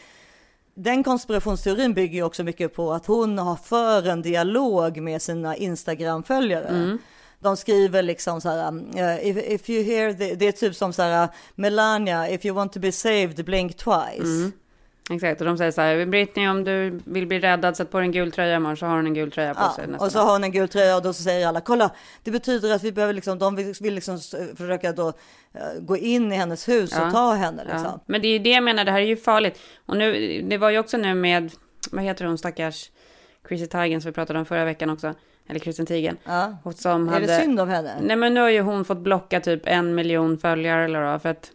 [0.74, 5.56] den konspirationsteorin bygger ju också mycket på att hon har för en dialog med sina
[5.56, 6.98] Instagram-följare.
[7.40, 10.92] De skriver liksom så här, uh, if, if you hear, the, det är typ som
[10.92, 14.52] så här, Melania, if you want to be saved, blink twice.
[15.10, 18.06] Exakt, och de säger så här, Britney om du vill bli räddad, sätt på dig
[18.06, 19.94] en gul tröja imorgon så har hon en gul tröja på Ja, sig.
[19.98, 21.90] och så har hon en gul tröja och då så säger alla, kolla,
[22.22, 25.96] det betyder att vi behöver liksom, de vill, vill liksom s- försöka då eh, gå
[25.96, 27.06] in i hennes hus Ja.
[27.06, 27.82] och ta henne liksom.
[27.84, 28.00] Ja.
[28.06, 29.58] Men det är ju det jag menar, det här är ju farligt.
[29.86, 31.50] Och nu, det var ju också nu med,
[31.92, 32.90] vad heter hon stackars,
[33.48, 35.14] Chrissy Teigen som vi pratade om förra veckan också,
[35.48, 36.16] eller Kristin Teigen.
[36.24, 36.56] Ja.
[36.76, 37.94] Som Är hade, det synd om henne?
[38.02, 41.28] Nej men nu har ju hon fått blocka typ en miljon följare eller vad, för
[41.28, 41.50] att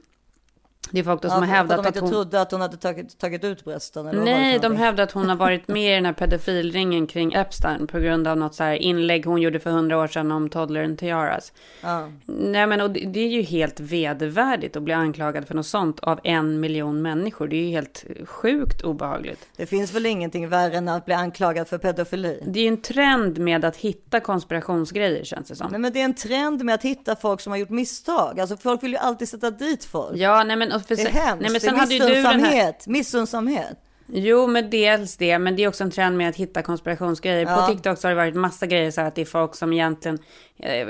[0.92, 2.12] det är folk då som Ja, har hävdat att de att inte hon...
[2.12, 4.08] trodde att hon hade tagit, tagit ut brösten?
[4.08, 7.88] Eller Nej, de hävdar att hon har varit med i den här pedofilringen kring Epstein
[7.88, 10.84] på grund av något så här inlägg hon gjorde för hundra år sedan om toddler
[10.84, 11.54] and tiaras.
[11.82, 12.10] Ja.
[12.26, 16.00] Nej, men och det, det är ju helt vedervärdigt att bli anklagad för något sånt
[16.00, 17.48] av en miljon människor.
[17.48, 19.48] Det är ju helt sjukt obehagligt.
[19.56, 22.44] Det finns väl ingenting värre än att bli anklagad för pedofili?
[22.46, 25.72] Det är ju en trend med att hitta konspirationsgrejer känns det som.
[25.72, 28.40] Nej, men det är en trend med att hitta folk som har gjort misstag.
[28.40, 30.18] Alltså folk vill ju alltid sätta dit folk.
[30.18, 31.42] Ja, nej men, och för, Det är hemskt.
[31.42, 32.34] nej, men det sen är ju du den här...
[32.34, 32.88] missunnsamhet.
[32.88, 33.78] Missunnsamhet.
[34.14, 37.46] Jo, men dels det, men det är också en trend med att hitta konspirationsgrejer.
[37.46, 37.56] Ja.
[37.56, 39.74] På TikTok så har det varit massa grejer så här att det är folk som
[39.74, 40.20] egentligen,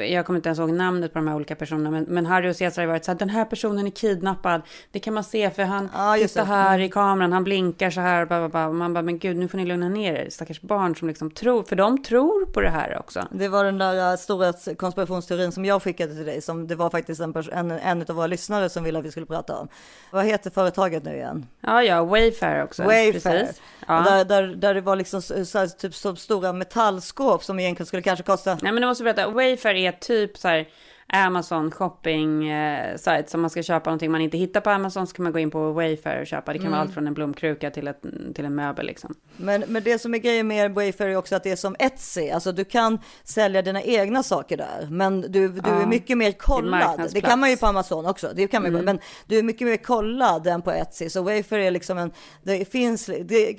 [0.10, 2.56] jag kommer inte ens ihåg namnet på de här olika personerna, men, men Harry och
[2.56, 4.62] Cesar har varit så här, den här personen är kidnappad,
[4.92, 5.90] det kan man se för han
[6.20, 6.54] just tittar det.
[6.54, 6.64] Mm.
[6.64, 8.70] här i kameran, han blinkar så här, bla, bla, bla.
[8.72, 11.64] Man bara, men gud, nu får ni lugna ner er, stackars barn som liksom tror,
[11.64, 13.28] för de tror på det här också.
[13.32, 16.90] Det var den där äh, stora konspirationsteorin som jag skickade till dig, som det var
[16.90, 19.68] faktiskt en, en, en av våra lyssnare som ville att vi skulle prata om.
[20.12, 21.46] Vad heter företaget nu igen?
[21.62, 22.84] Ja, ja, Wayfair också.
[22.84, 23.50] Wayfair.
[23.88, 24.02] Ja.
[24.02, 27.88] Där, där, där det var liksom så, så här, typ så stora metallskåp som egentligen
[27.88, 30.68] skulle kanske kosta Nej men du måste berätta, Wayfair för är typ så här
[31.14, 33.24] Amazon shopping eh, site.
[33.28, 35.40] Så om man ska köpa någonting man inte hittar på Amazon så kan man gå
[35.40, 36.54] in på Wayfair och köpa.
[36.54, 38.02] Det kan vara allt från en blomkruka till, ett,
[38.36, 39.16] till en möbel liksom.
[39.38, 42.30] Men, men det som är grejen med Wayfair är också att det är som Etsy,
[42.30, 46.32] alltså du kan sälja dina egna saker där, men du, du Ja, är mycket mer
[46.32, 47.10] kollad.
[47.14, 49.68] Det kan man ju på Amazon också, det kan man ju, men du är mycket
[49.68, 51.10] mer kollad än på Etsy.
[51.10, 52.12] Så Wayfair är liksom en,
[52.44, 53.56] det finns, det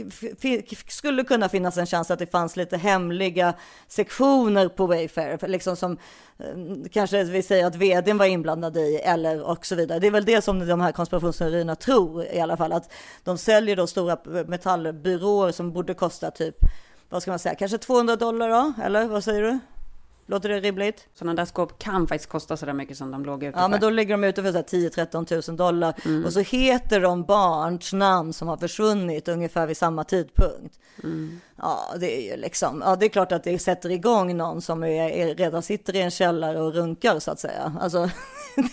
[0.89, 3.55] skulle kunna finnas en chans att det fanns lite hemliga
[3.89, 5.99] sektioner på Wayfair, liksom som
[6.93, 9.99] kanske vi säger att vdn var inblandad i eller och så vidare.
[9.99, 12.93] Det är väl det som de här konspirationsteorierna tror i alla fall, att
[13.25, 16.57] de säljer då stora metallbyråer som borde kosta typ,
[17.09, 19.59] vad ska man säga, kanske 200 dollar då, eller vad säger du?
[20.27, 21.09] Låter det rimligt?
[21.15, 23.91] Sådana där skåp kan faktiskt kosta sådär mycket som de låg ute Ja, men då
[23.91, 26.25] ligger de ute för så här 10-13 000 dollar Mm.
[26.25, 30.79] och så heter de barns namn som har försvunnit ungefär vid samma tidpunkt.
[31.03, 31.41] Mm.
[31.63, 34.83] Ja, det är ju liksom, ja, det är klart att det sätter igång någon som
[34.85, 37.73] är, är, redan sitter i en källare och runkar så att säga.
[37.81, 37.99] Alltså,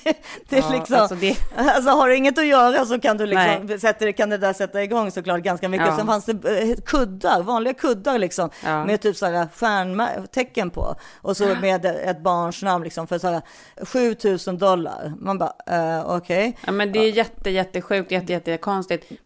[0.03, 0.13] det,
[0.49, 3.25] det är Ja, liksom, alltså det- alltså har du inget att göra så kan du
[3.25, 5.87] liksom, sätter, kan det där sätta igång såklart ganska mycket.
[5.87, 5.97] Ja.
[5.97, 8.85] Sen fanns det eh, kuddar, vanliga kuddar liksom, Ja.
[8.85, 9.17] med typ
[9.53, 10.95] stjärntecken på.
[11.21, 13.41] Och så med ett barns namn liksom för så här
[13.85, 15.13] 7000 dollar.
[15.19, 16.57] Man bara, eh, okej.
[16.65, 18.57] Ja men det är jätte, jättesjukt, jätte.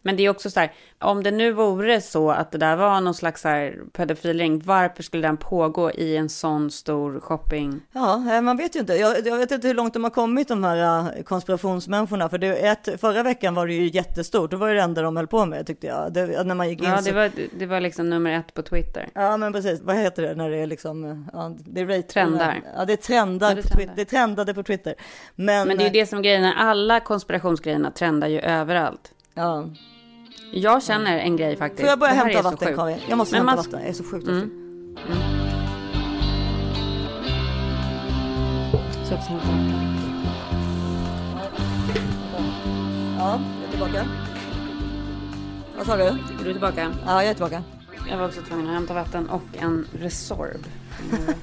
[0.02, 3.00] Men det är också så här, om det nu vore så att det där var
[3.00, 7.80] någon slags så här pedofilring, varför skulle den pågå i en sån stor shopping?
[7.92, 8.94] Ja, eh, man vet ju inte.
[8.94, 12.28] Jag, jag vet inte hur långt de har kommit de här eh, konspirationsmänniskorna.
[12.28, 14.50] För det, är ett, förra veckan var det ju jättestort.
[14.50, 16.12] Det var ju det enda de höll på med tyckte jag.
[16.12, 17.04] Det, när man gick in Ja, så...
[17.04, 19.08] det var, det var liksom nummer ett på Twitter.
[19.14, 19.80] Ja, men precis.
[19.82, 21.04] Vad heter det när det är liksom...
[21.04, 22.60] eh, Ja, det är Trendar.
[22.76, 23.76] Ja, det är trendar Ja, det trendar.
[23.76, 23.92] Twitter.
[23.96, 24.94] Det trendade på Twitter.
[25.34, 29.12] Men, Men det är ju det som är grejen, alla konspirationsgrejerna trendar ju överallt.
[29.34, 29.64] Ja.
[30.50, 31.80] Jag känner en grej faktiskt.
[31.80, 32.74] Får jag börja hämta vatten.
[32.76, 32.98] Karin?
[33.08, 33.80] Jag måste Men hämta man- vatten.
[33.80, 34.50] Jag är så sjukt Mm.
[39.08, 39.86] Så hämta vatten.
[43.18, 44.06] Ja, jag är tillbaka.
[45.76, 46.02] Vad sa du?
[46.02, 46.92] Är du tillbaka?
[47.06, 47.62] Ja, jag är tillbaka.
[48.10, 50.66] Jag var också tvungen att hämta vatten och en Resorb.
[51.10, 51.36] huvud.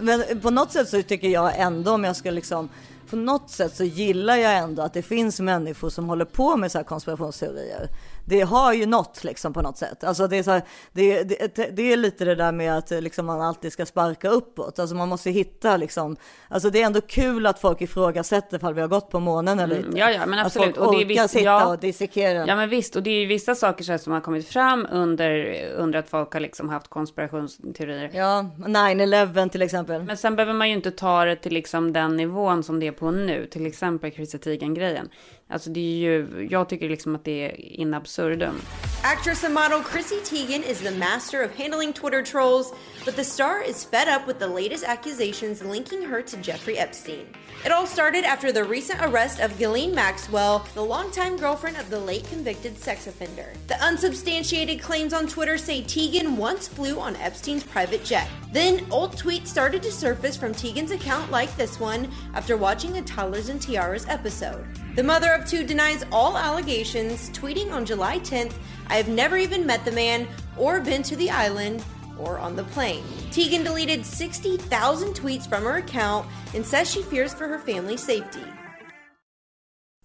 [0.00, 2.68] Men på något sätt så tycker jag ändå om jag ska liksom
[3.14, 6.72] på något sätt så gillar jag ändå att det finns människor som håller på med
[6.72, 7.88] så här konspirationsteorier.
[8.26, 10.04] Det har ju något liksom på något sätt.
[10.04, 10.62] Alltså det är, så här,
[10.92, 14.78] det, det, det är lite det där med att liksom man alltid ska sparka uppåt.
[14.78, 16.16] Alltså man måste hitta liksom.
[16.48, 19.74] Alltså det är ändå kul att folk ifrågasätter ifall vi har gått på månen eller
[19.76, 19.98] Mm, inte.
[19.98, 20.76] ja, ja, men Att absolut.
[20.76, 21.66] folk Och det är orkar sitta ja.
[21.66, 22.46] och dissekera.
[22.46, 25.62] Ja men visst, och det är ju vissa saker så som har kommit fram under,
[25.76, 28.10] under att folk har liksom haft konspirationsteorier.
[28.14, 30.02] Ja, 9-11 till exempel.
[30.02, 32.92] Men sen behöver man ju inte ta det till liksom den nivån som det är
[32.92, 33.46] på nu.
[33.46, 35.08] Till exempel Chrissy Teigen-grejen.
[35.48, 38.62] Alltså det är ju, jag tycker liksom att det är in absurdum.
[39.02, 42.72] Actress and model Chrissy Teigen is the master of handling Twitter trolls,
[43.04, 47.26] but the star is fed up with the latest accusations linking her to Jeffrey Epstein.
[47.64, 51.98] It all started after the recent arrest of Ghislaine Maxwell, the longtime girlfriend of the
[51.98, 53.52] late convicted sex offender.
[53.68, 58.28] The unsubstantiated claims on Twitter say Teigen once flew on Epstein's private jet.
[58.52, 63.02] Then, old tweets started to surface from Teigen's account like this one after watching a
[63.02, 64.66] Toddlers and Tiaras episode.
[64.94, 68.54] The mother of two denies all allegations, tweeting on July 10th,
[68.86, 71.84] I have never even met the man or been to the island
[72.16, 73.02] or on the plane.
[73.32, 78.44] Tegan deleted 60,000 tweets from her account and says she fears for her family's safety.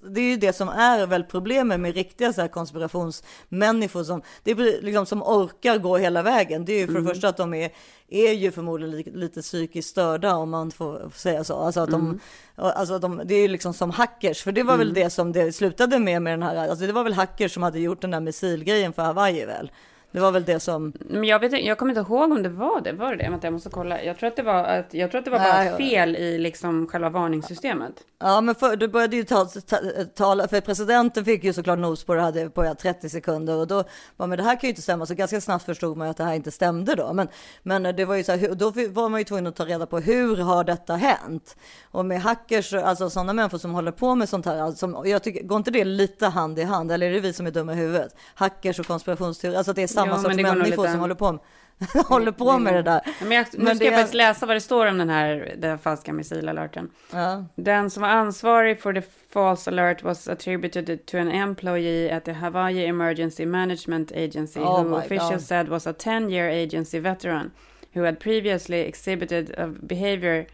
[0.01, 4.51] Det är ju det som är väl problemet med riktiga så här konspirationsmänniskor som, det
[4.51, 6.65] är liksom som orkar gå hela vägen.
[6.65, 7.13] Det är ju för det Mm.
[7.13, 7.71] första att de är,
[8.09, 11.55] är ju förmodligen lite, lite psykiskt störda om man får säga så.
[11.55, 12.19] Alltså att de, Mm.
[12.55, 15.31] alltså att de, det är ju liksom som hackers, för det var väl det som
[15.31, 18.11] det slutade med med den här, alltså det var väl hackers som hade gjort den
[18.11, 19.71] där missilgrejen för Hawaii väl?
[20.11, 22.81] Det var väl det som, Men jag, vet, jag kommer inte ihåg om det var
[22.81, 22.91] det.
[22.91, 23.29] Var det det?
[23.29, 24.03] Vänta, jag måste kolla.
[24.03, 26.37] Jag tror att det var, att, jag tror att det var bara ett fel i
[26.37, 27.93] liksom själva varningssystemet.
[28.21, 29.77] Ja, men för, det började ju ta, ta,
[30.15, 33.83] tala, för presidenten fick ju såklart nos på det, hade på 30 sekunder och då
[34.17, 36.23] var men det här kan ju inte stämma, så ganska snabbt förstod man att det
[36.23, 37.13] här inte stämde då.
[37.13, 37.27] Men,
[37.63, 39.99] men det var ju så här, då var man ju tvungen att ta reda på
[39.99, 41.57] hur har detta hänt?
[41.91, 45.43] Och med hackers, alltså sådana människor som håller på med sånt här, alltså, jag tycker,
[45.43, 46.91] går inte det lite hand i hand?
[46.91, 48.15] Eller är det vi som är dumma i huvudet?
[48.35, 51.39] Hackers och konspirationsteorier, alltså det är samma Jo, sorts människor som håller på med,
[52.07, 53.01] håller på med det där.
[53.21, 55.53] Men jag, nu Men ska jag det- faktiskt läsa vad det står om den här
[55.57, 56.89] den falska missilalerten.
[57.13, 57.45] Ja.
[57.55, 59.01] Den som var ansvarig för the
[59.33, 64.95] false alert was attributed to an employee at the Hawaii Emergency Management Agency Oh who
[64.97, 67.51] officials said was a 10-year agency veteran
[67.93, 70.45] who had previously exhibited a behavior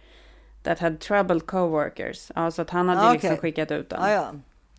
[0.64, 2.32] that had troubled coworkers.
[2.36, 4.00] Ja, så att han hade Ah, liksom skickat ut den.
[4.02, 4.28] Ja, ja.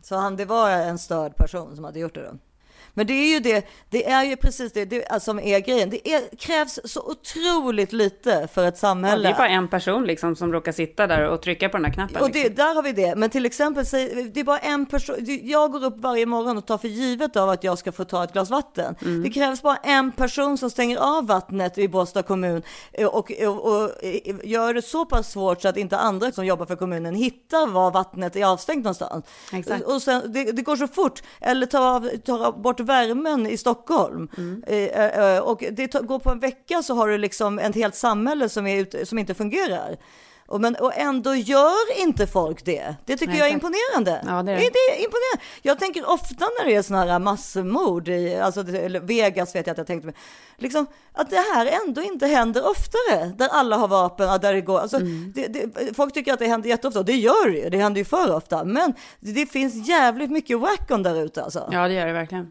[0.02, 2.38] Så han, det var en störd person som hade gjort det då.
[2.97, 5.90] Men det är ju det, det är ju precis det, det alltså, som är grejen.
[5.90, 9.28] Det är, krävs så otroligt lite för ett Ja, samhälle.
[9.28, 11.92] det är bara en person liksom som råkar sitta där och trycka på den här
[11.92, 12.22] knappen.
[12.22, 12.55] Och det, liksom.
[12.55, 13.14] där har vi det.
[13.16, 13.84] Men till exempel,
[14.32, 15.16] det är bara en person.
[15.42, 18.24] Jag går upp varje morgon och tar för givet av att jag ska få ta
[18.24, 18.94] ett glas vatten.
[19.03, 19.22] Mm.
[19.22, 22.62] Det krävs bara en person som stänger av vattnet i Båstad kommun
[22.99, 26.66] och, och, och eh, gör det så pass svårt så att inte andra som jobbar
[26.66, 29.24] för kommunen hittar var vattnet är avstängt någonstans.
[29.53, 29.84] Exakt.
[29.84, 31.22] Och sen, det, det går så fort.
[31.40, 34.28] Eller ta, av, ta bort värmen i Stockholm.
[34.37, 34.62] Mm.
[34.66, 38.49] Eh, eh, och det går på en vecka så har du liksom ett helt samhälle
[38.49, 39.97] som, är som inte fungerar.
[40.49, 42.97] Och, men, och ändå gör inte folk det.
[43.05, 44.22] Det tycker Nej, jag är imponerande.
[44.26, 44.62] Ja, det är det.
[44.62, 45.43] är imponerande.
[45.62, 48.62] Jag tänker ofta när det är sådana här massmord i alltså,
[49.03, 50.12] Vegas vet jag att jag tänkte.
[50.57, 53.32] Liksom, att det här ändå inte händer oftare.
[53.37, 54.80] Där alla har vapen, där det går.
[54.80, 55.32] Alltså, Mm.
[55.34, 57.70] det, det, folk tycker att det händer jätteofta det gör det ju.
[57.70, 58.64] Det händer ju för ofta.
[58.64, 61.68] Men det, finns jävligt mycket wackon där ute alltså.
[61.72, 62.51] Ja, det gör det verkligen.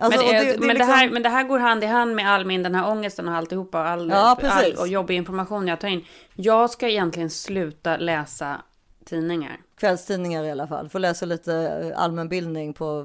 [0.00, 1.86] Alltså men, och det, men, är det liksom- här, men det här går hand i
[1.86, 3.80] hand med all min, den här ångesten och alltihopa.
[3.80, 6.04] och All, Ja, all, och jobbig information jag tar in.
[6.34, 8.60] Jag ska egentligen sluta läsa
[9.04, 9.56] tidningar.
[9.80, 10.88] kvällstidningar i alla fall.
[10.88, 11.54] Få läsa lite
[11.94, 13.04] eh, allmänbildning på,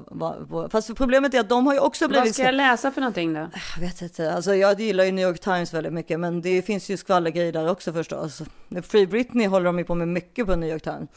[0.50, 0.68] på...
[0.72, 2.34] Fast problemet är att de har ju också Vad blivit...
[2.34, 3.48] ska jag läsa för någonting då?
[3.74, 4.32] Jag vet inte.
[4.32, 7.70] Alltså jag gillar ju New York Times väldigt mycket, men det finns ju skvallergrejer där
[7.70, 8.42] också förstås.
[8.82, 11.08] Free Britney håller de ju på med mycket på New York Times.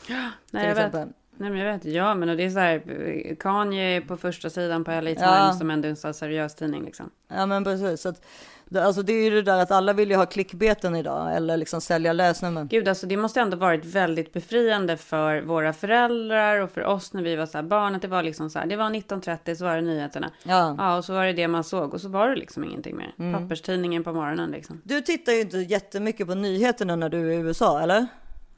[0.51, 1.07] Nej, jag vet.
[1.40, 1.86] Nej, men jag vet.
[1.86, 3.36] Ja, men det är så här.
[3.40, 5.54] Kanye är på första sidan på LA Times Ja.
[5.60, 7.10] som ändå är en seriös tidning liksom.
[7.28, 8.02] Ja, men precis.
[8.02, 8.26] Så att,
[8.66, 11.58] det, alltså det är ju det där att alla vill ju ha klickbeten idag, eller
[11.58, 12.64] liksom sälja läsnummer.
[12.64, 17.22] Gud, alltså det måste ändå varit väldigt befriande för våra föräldrar och för oss när
[17.24, 17.96] vi var så här barn.
[17.96, 20.32] Att det var liksom så här, det var 19.30 så var det nyheterna.
[20.44, 20.66] Ja.
[20.66, 20.76] Mm.
[20.80, 23.34] Ja, och så var det det man såg och så var det liksom ingenting mer.
[23.34, 24.82] Papperstidningen på morgonen liksom.
[24.84, 28.08] Du tittar ju inte jättemycket på nyheterna när du är i USA, eller?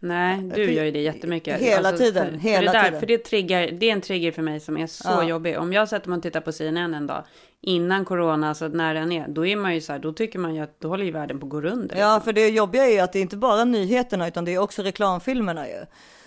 [0.04, 1.54] Nej, du För- gör ju det jättemycket.
[1.54, 3.00] Alltså, hela tiden, För, hela för det där, tiden.
[3.00, 5.24] För det, triggar, det är en trigger för mig som är så Ja.
[5.24, 5.60] jobbig.
[5.60, 7.24] Om jag sätter mig och tittar på CNN en dag
[7.62, 10.56] innan corona, alltså när den är, då är man ju så här, då tycker man
[10.56, 11.96] ju att då håller ju världen på att gå under.
[11.98, 12.22] Ja, liksom.
[12.22, 14.82] för det jobbiga är ju att det är inte bara nyheterna, utan det är också
[14.82, 15.86] reklamfilmerna ju.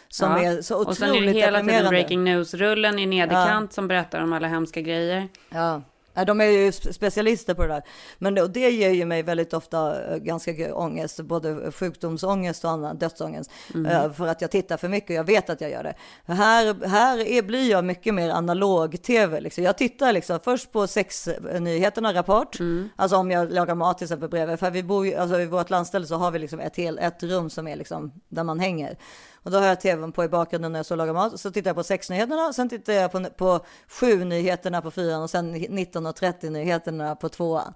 [0.09, 0.43] Som Ja.
[0.43, 4.22] är så otroligt Och sen är det hela tiden breaking news-rullen i nederkant som berättar
[4.22, 5.29] om alla hemska grejer.
[5.51, 5.83] Ja.
[6.27, 7.83] De är ju spe- specialister på det där.
[8.19, 12.71] Men det, och det ger ju mig väldigt ofta eh, ganska ångest, både sjukdomsångest och
[12.71, 13.51] annan dödsångest.
[13.75, 15.95] Eh, För att jag tittar för mycket och jag vet att jag gör det.
[16.33, 19.41] Här, här är, blir jag mycket mer analog-tv.
[19.41, 19.65] Liksom.
[19.65, 22.57] Jag tittar liksom först på sexnyheterna, Rapport.
[22.97, 24.59] Alltså om jag lagar mat till exempel bredvid.
[24.59, 27.23] För vi bor ju, alltså i vårt landställe så har vi liksom ett, hel, ett
[27.23, 28.97] rum som är liksom där man hänger.
[29.45, 31.40] Och då har jag tvn på i bakgrunden när jag så lagar mat.
[31.40, 35.30] Så tittar jag på sexnyheterna, sen tittar jag på, på sju nyheterna på fyran och
[35.30, 37.74] sen 19.30 nyheterna på tvåan.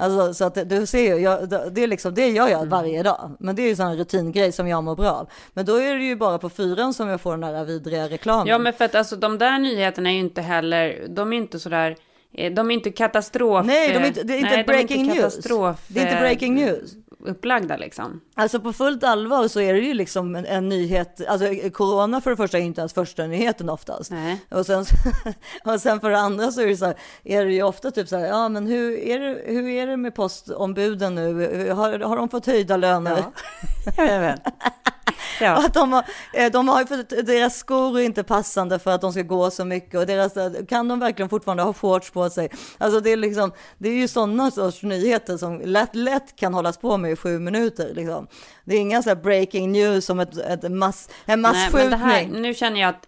[0.00, 3.30] Alltså, så att du ser ju, jag, det, är liksom, det gör jag varje dag.
[3.38, 5.30] Men det är ju sån rutingrej som jag mår bra av.
[5.54, 8.46] Men då är det ju bara på fyran som jag får den där vidriga reklamen.
[8.46, 11.58] Ja, men för att alltså de där nyheterna är ju inte heller, de är inte
[11.58, 11.96] sådär,
[12.34, 13.66] eh, de är inte katastrof...
[13.66, 15.36] Nej, de är inte, det är inte nej, de är breaking news.
[15.88, 16.94] Det är inte eh, breaking news.
[17.20, 18.20] Upplagda liksom.
[18.34, 22.30] Alltså på fullt allvar så är det ju liksom en, en nyhet, alltså corona för
[22.30, 24.10] det första är inte ens första nyheten oftast.
[24.10, 24.40] Nej.
[24.50, 24.84] Och sen,
[25.64, 26.94] och sen för det andra så är det så här,
[27.24, 29.96] är det ju ofta typ så här, ja men hur är det, hur är det
[29.96, 31.70] med postombuden nu?
[31.70, 33.24] Har, har de fått höjda löner?
[33.96, 34.34] Ja,
[35.40, 35.52] Ja.
[35.66, 39.12] Att de, har, eh, de har för, deras skor är inte passande för att de
[39.12, 42.50] ska gå så mycket och deras, eh, kan de verkligen fortfarande ha shorts på sig?
[42.78, 46.78] Alltså det är liksom, det är ju sådana sorts nyheter som lätt, lätt kan hållas
[46.78, 48.26] på med i sju minuter liksom.
[48.64, 51.98] Det är inga så breaking news som ett, ett mass, en massskjutning.
[51.98, 53.06] här, nu känner jag att,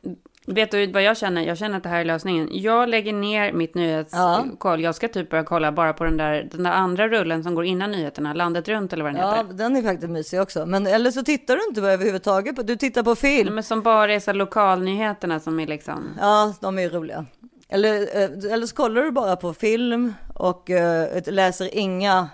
[0.55, 1.42] vet du vad jag känner?
[1.42, 2.48] Jag känner att det här är lösningen.
[2.53, 4.80] Jag lägger ner mitt nyhetskoll.
[4.82, 7.64] Jag ska typ börja kolla bara på den där, den där andra rullen som går
[7.64, 9.53] innan nyheterna, landet runt eller vad den Ja, heter.
[9.55, 10.66] den är faktiskt mysig också.
[10.66, 12.57] Men eller så tittar du inte överhuvudtaget.
[12.57, 13.55] på- Du tittar på film.
[13.55, 16.09] Men som bara är så lokalnyheterna som är liksom...
[16.20, 17.26] Ja, de är ju roliga.
[17.68, 22.28] Eller, eh, eller så kollar du bara på film och eh, läser inga...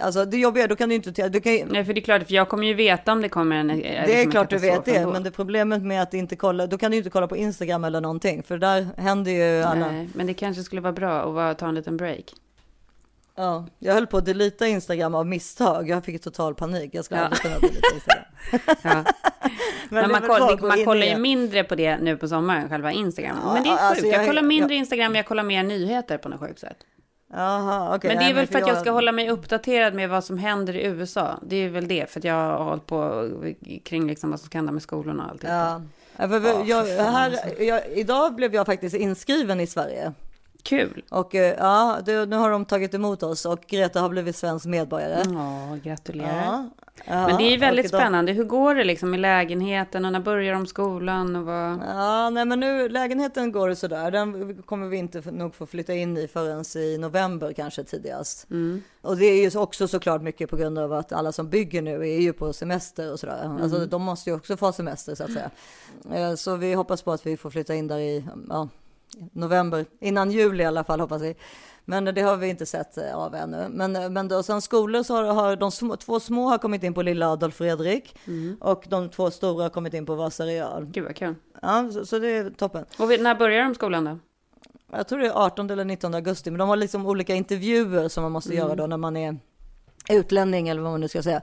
[0.00, 1.28] Alltså det jobbiga, då kan du inte...
[1.28, 3.28] Du kan, ju- Nej, för det är klart, för jag kommer ju veta om det
[3.28, 3.68] kommer en...
[3.68, 6.90] det är klart du vet det, men det problemet med att inte kolla, då kan
[6.90, 9.90] du inte kolla på Instagram eller någonting, för där händer ju alla...
[9.92, 12.24] Nej, men det kanske skulle vara bra att bara ta en liten break.
[13.36, 17.14] Ja, jag höll på att delita Instagram av misstag, jag fick total panik, jag ska
[17.14, 17.20] Ja.
[17.22, 18.24] aldrig kunna delita Instagram.
[18.82, 19.04] Ja.
[19.88, 23.36] Men, det man, koll, man kollar ju mindre på det nu på sommaren, själva Instagram.
[23.44, 25.62] Ja, men det är sjukt, alltså, jag, jag- kollar mindre jag- Instagram, jag kollar mer
[25.62, 26.76] nyheter på något sjukt sätt.
[27.34, 28.08] Jaha, okej.
[28.08, 30.38] men det är nej, väl för att jag ska hålla mig uppdaterad med vad som
[30.38, 31.38] händer i USA.
[31.42, 33.28] Det är väl det, för att jag har hållit på
[33.84, 35.42] kring liksom vad som ska hända med skolorna och allt.
[35.42, 35.82] Ja.
[36.16, 40.12] Ja, för, för, jag, här, jag, idag blev jag faktiskt inskriven i Sverige.
[40.62, 41.02] Kul!
[41.10, 44.66] Och eh, ja, det, nu har de tagit emot oss och Greta har blivit svensk
[44.66, 45.22] medborgare.
[45.34, 46.44] Ja, gratulerar.
[46.44, 46.68] Ja,
[47.04, 48.32] ja, Men det är väldigt spännande.
[48.32, 51.80] Hur går det liksom i lägenheten och när börjar de skolan och vad?
[51.88, 54.10] Ja, nej men nu lägenheten går det sådär.
[54.10, 58.50] Den kommer vi inte nog få flytta in i förrän i november kanske tidigast.
[58.50, 58.82] Mm.
[59.00, 61.82] Och det är ju så- också såklart mycket på grund av att alla som bygger
[61.82, 63.44] nu är ju på semester och sådär.
[63.44, 63.62] Mm.
[63.62, 65.50] Alltså de måste ju också få semester så att säga.
[66.14, 68.68] Eh, Så vi hoppas på att vi får flytta in där i ja,
[69.32, 71.34] november, innan jul i alla fall hoppas vi.
[71.84, 73.68] Men det har vi inte sett eh, av ännu.
[73.70, 76.82] Men, eh, men då, sen skolor så har, har de små, två små har kommit
[76.82, 78.16] in på lilla Adolf Fredrik
[78.60, 80.84] och de två stora har kommit in på Vasa Real.
[80.84, 81.34] Gud vad kul.
[81.62, 82.84] Ja, så, så det är toppen.
[82.98, 84.18] Och när börjar de skolan då?
[84.92, 88.22] Jag tror det är 18 eller 19 augusti, men de har liksom olika intervjuer som
[88.22, 89.38] man måste göra då när man är
[90.08, 91.42] utlänning eller vad man nu ska säga.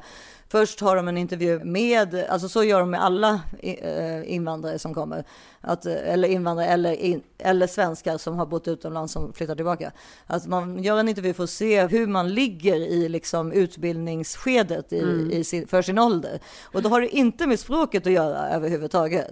[0.51, 4.93] Först har de en intervju med, alltså så gör de med alla eh, invandrare som
[4.93, 5.23] kommer,
[5.61, 9.91] att, eh, eller invandrare eller, in, eller svenskar som har bott utomlands som flyttar tillbaka.
[10.27, 15.29] Att man gör en intervju för att se hur man ligger i liksom utbildningsskedet i,
[15.31, 16.39] i sin, för sin ålder.
[16.63, 19.31] Och då har det inte med språket att göra överhuvudtaget.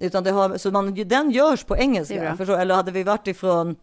[0.00, 3.76] Utan det har, så man, den görs på engelska, förstår, eller hade vi varit ifrån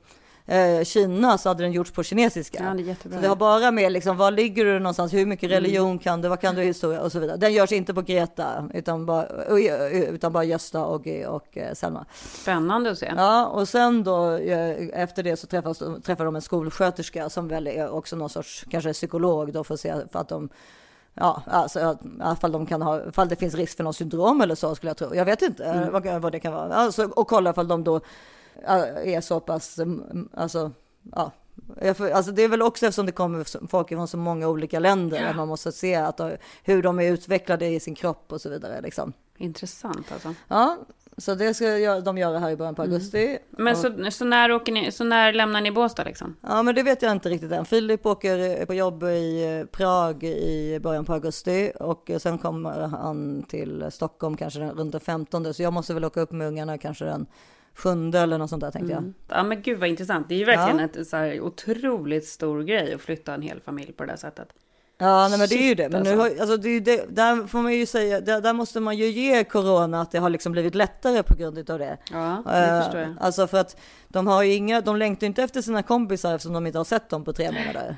[0.48, 2.64] eh, Kina så hade den gjorts på kinesiska.
[2.64, 3.18] Ja, det är jättebra.
[3.18, 6.28] Så det har bara med liksom, var ligger du någonstans, hur mycket religion kan du,
[6.30, 7.38] vad kan du historia och så vidare.
[7.38, 9.26] Den görs inte på Greta, utan bara,
[10.10, 12.06] utan bara Gösta och, och eh, Selma.
[12.24, 13.14] Spännande att se.
[13.18, 17.68] Ja, och sen då eh, efter det så träffas, träffar de en skolsköterska som väl
[17.68, 20.50] är också någon sorts, kanske psykolog då för att se för att de
[21.20, 23.94] Ja, alltså att- i alla fall de kan ha, ifall det finns risk för någon
[23.94, 25.16] syndrom eller så skulle jag tro.
[25.16, 26.74] Jag vet inte eh, vad, vad det kan vara.
[26.74, 28.02] Alltså, och kolla ifall de då eh,
[28.66, 30.72] är så pass, mm, alltså,
[31.16, 31.32] ja.
[32.14, 35.36] Alltså det är väl också eftersom det kommer folk från så många olika länder, att
[35.36, 38.82] man måste se att, de- hur de är utvecklade i sin kropp och så vidare.
[38.82, 39.14] Liksom.
[39.38, 40.34] Intressant alltså.
[40.48, 40.78] Ja,
[41.18, 43.38] så det ska de göra här i början på augusti.
[43.50, 46.36] Men så, så, när åker ni, så när lämnar ni Båstad liksom?
[46.42, 47.66] Ja, men det vet jag inte riktigt än.
[47.66, 52.88] Filip åker på jobb i eh, Prag i början på augusti och eh, sen kommer
[52.88, 55.54] han till Stockholm kanske runt den 15.
[55.54, 57.26] Så jag måste väl åka upp med ungarna kanske den
[57.78, 59.14] sjunde eller något sånt där tänkte jag.
[59.28, 60.30] Ja men gud vad intressant.
[60.30, 61.04] Det är ju verkligen Ja.
[61.04, 64.48] så här otroligt stor grej att flytta en hel familj på det där sättet.
[65.00, 65.90] Ja, nej, men det är ju det.
[65.90, 66.24] Men nu alltså.
[66.24, 69.06] har, alltså, det är det, där får man ju säga, där, där måste man ju
[69.06, 71.98] ge corona att det har liksom blivit lättare på grund av det.
[72.12, 73.16] Ja, det Eh, förstår jag.
[73.20, 76.68] Alltså för att de har ju inga, de längtar inte efter sina kompisar eftersom de
[76.68, 77.98] inte har sett dem på tre månader.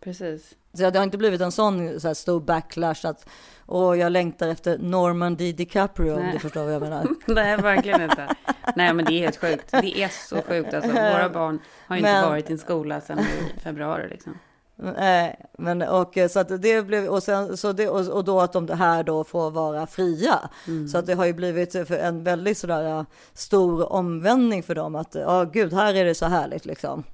[0.00, 0.54] Precis.
[0.74, 3.26] Så det har inte blivit en sån så här stor backlash att
[3.72, 5.52] åh, jag längtar efter Norman D.
[5.52, 6.32] DiCaprio om Nej.
[6.32, 7.06] du förstår vad jag menar.
[7.26, 8.28] Nej, verkligen inte.
[8.76, 9.70] Nej, men det är helt sjukt.
[9.70, 10.74] Det är så sjukt.
[10.74, 14.08] Alltså, våra barn har ju inte Men- varit i en skola sedan i februari.
[14.08, 14.38] Liksom.
[14.82, 18.40] Nej, men och eh, så att det blev och sen så det och, och då
[18.40, 20.50] att de här då får vara fria.
[20.88, 23.04] Så att det har ju blivit för en väldigt sådär eh,
[23.34, 27.04] stor omvändning för dem att ja gud här är det så härligt liksom.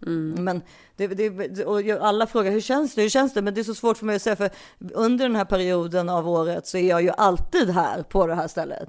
[0.44, 0.62] Men
[0.96, 3.02] det, det, och alla frågar hur känns det?
[3.02, 3.42] Hur känns det?
[3.42, 4.50] Men det är så svårt för mig att säga för
[4.94, 8.48] under den här perioden av året så är jag ju alltid här på det här
[8.48, 8.88] stället.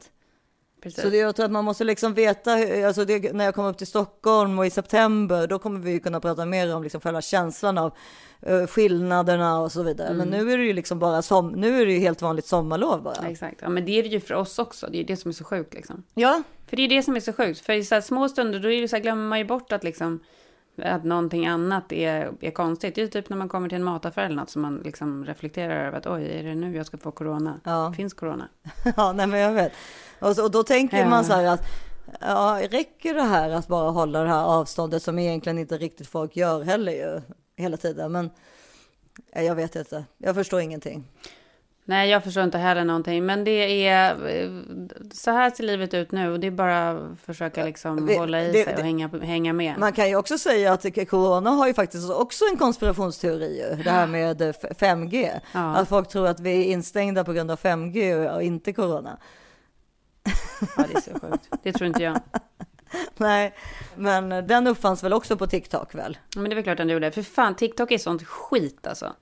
[0.82, 1.04] Precis.
[1.04, 2.52] Så det, jag tror att man måste liksom veta,
[2.88, 6.20] alltså det, när jag kommer upp till Stockholm och i september, då kommer vi kunna
[6.20, 7.94] prata mer om liksom själva känslan av
[8.42, 10.14] eh, skillnaderna och så vidare.
[10.14, 13.04] Men nu är det ju liksom bara som, nu är det ju helt vanligt sommarlov
[13.04, 13.28] bara.
[13.28, 13.62] Exakt.
[13.62, 14.88] Ja, men det är det ju för oss också.
[14.92, 15.74] Det är det som är så sjukt.
[15.74, 16.04] Liksom.
[16.14, 17.60] Ja, För det är det som är så sjukt.
[17.60, 19.84] För i så små stunder då är det så här, glömmer man ju bort att
[19.84, 20.20] liksom,
[20.84, 22.96] att någonting annat är, är konstigt.
[22.96, 25.86] Det är typ när man kommer till en mataffär eller något som man liksom reflekterar
[25.88, 27.60] över att oj, är det nu jag ska få corona?
[27.64, 27.94] Ja.
[27.98, 28.48] Finns corona?
[28.98, 29.72] ja, nej men jag vet.
[30.20, 31.10] Och, så, och då tänker Ja.
[31.10, 31.62] man så här att
[32.22, 36.36] ja, räcker det här att bara hålla det här avståndet som egentligen inte riktigt folk
[36.36, 37.22] gör heller ju
[37.58, 38.12] hela tiden.
[38.12, 38.30] Men
[39.32, 41.08] eh, jag vet inte, jag förstår ingenting.
[41.90, 43.26] Nej, jag förstår inte heller någonting.
[43.26, 44.28] Men det är...
[44.28, 44.50] eh,
[45.14, 46.32] Så här ser livet ut nu.
[46.32, 49.08] Och det är bara att försöka liksom Det- hålla i det- sig och det- hänga,
[49.22, 49.78] hänga med.
[49.80, 53.90] Man kan ju också säga att corona har ju faktiskt också en konspirationsteori ju, det
[53.90, 55.40] här med eh, f- 5G.
[55.54, 55.76] Ja.
[55.76, 59.18] Att folk tror att vi är instängda på grund av 5G och inte corona.
[60.78, 61.50] Ja, det är så sjukt.
[61.64, 62.20] Det tror inte jag.
[63.18, 63.54] Nej,
[63.96, 66.18] men den uppfanns väl också på TikTok väl?
[66.36, 67.12] Men det är väl klart du gjorde.
[67.12, 69.14] För fan, TikTok är sånt skit alltså.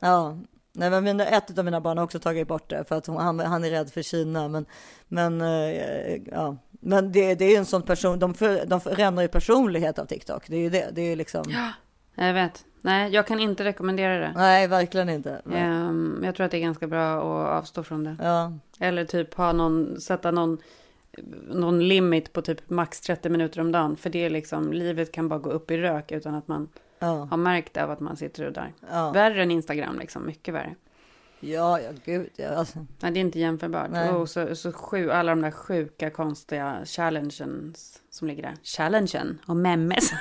[0.00, 0.38] Ja,
[0.74, 3.16] nej, men mina, ett av mina barn har också tagit bort det för att hon,
[3.16, 4.48] han, han är rädd för Kina.
[4.48, 4.66] Men,
[5.08, 6.56] men, eh, ja.
[6.70, 10.06] men det, det är ju en sån person, de, för, de förändrar ju personlighet av
[10.06, 10.48] TikTok.
[10.48, 11.44] Det är ju det, det är ju liksom.
[12.14, 12.64] Jag vet.
[12.80, 14.32] Nej, jag kan inte rekommendera det.
[14.36, 15.42] Nej, verkligen inte.
[15.52, 18.16] Ehm, jag tror att det är ganska bra att avstå från det.
[18.22, 20.58] Ja, Eller typ ha någon, sätta någon,
[21.48, 23.96] någon limit på typ max 30 minuter om dagen.
[23.96, 26.68] För det är liksom, livet kan bara gå upp i rök utan att man
[26.98, 28.72] ja, har märkt av att man sitter och där.
[28.90, 30.74] ja, Värre än Instagram liksom, mycket värre.
[31.40, 32.30] ja, ja gud.
[32.36, 32.86] Ja, alltså.
[33.00, 33.90] Nej, det är inte jämförbart.
[33.90, 34.10] Nej.
[34.10, 38.54] Och så, så sju, alla de där sjuka, konstiga challengens som ligger där.
[38.62, 40.12] Challengen och memes.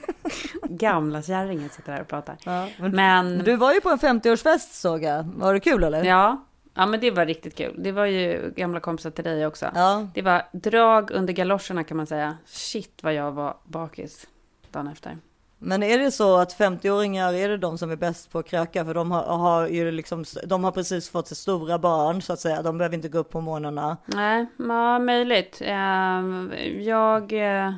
[0.62, 2.36] Gamla kärringen sitter där och pratar.
[2.44, 5.24] Ja, Men, men du var ju på en 50-årsfest såg jag.
[5.34, 6.04] Var det kul eller?
[6.04, 6.44] ja,
[6.74, 7.74] ja, men det var riktigt kul.
[7.78, 9.70] Det var ju gamla kompisar till dig också.
[9.74, 12.36] Ja, Det var drag under galoscherna kan man säga.
[12.46, 14.26] Shit vad jag var bakis
[14.70, 15.18] dagen efter.
[15.62, 18.84] Men är det så att 50-åringar är det de som är bäst på att kröka?
[18.84, 22.62] För de har, har ju liksom, de har precis fått stora barn så att säga.
[22.62, 23.96] De behöver inte gå upp på morgnarna.
[24.06, 25.58] Nej, ja, möjligt.
[25.64, 27.32] Ehm, jag...
[27.32, 27.72] eh,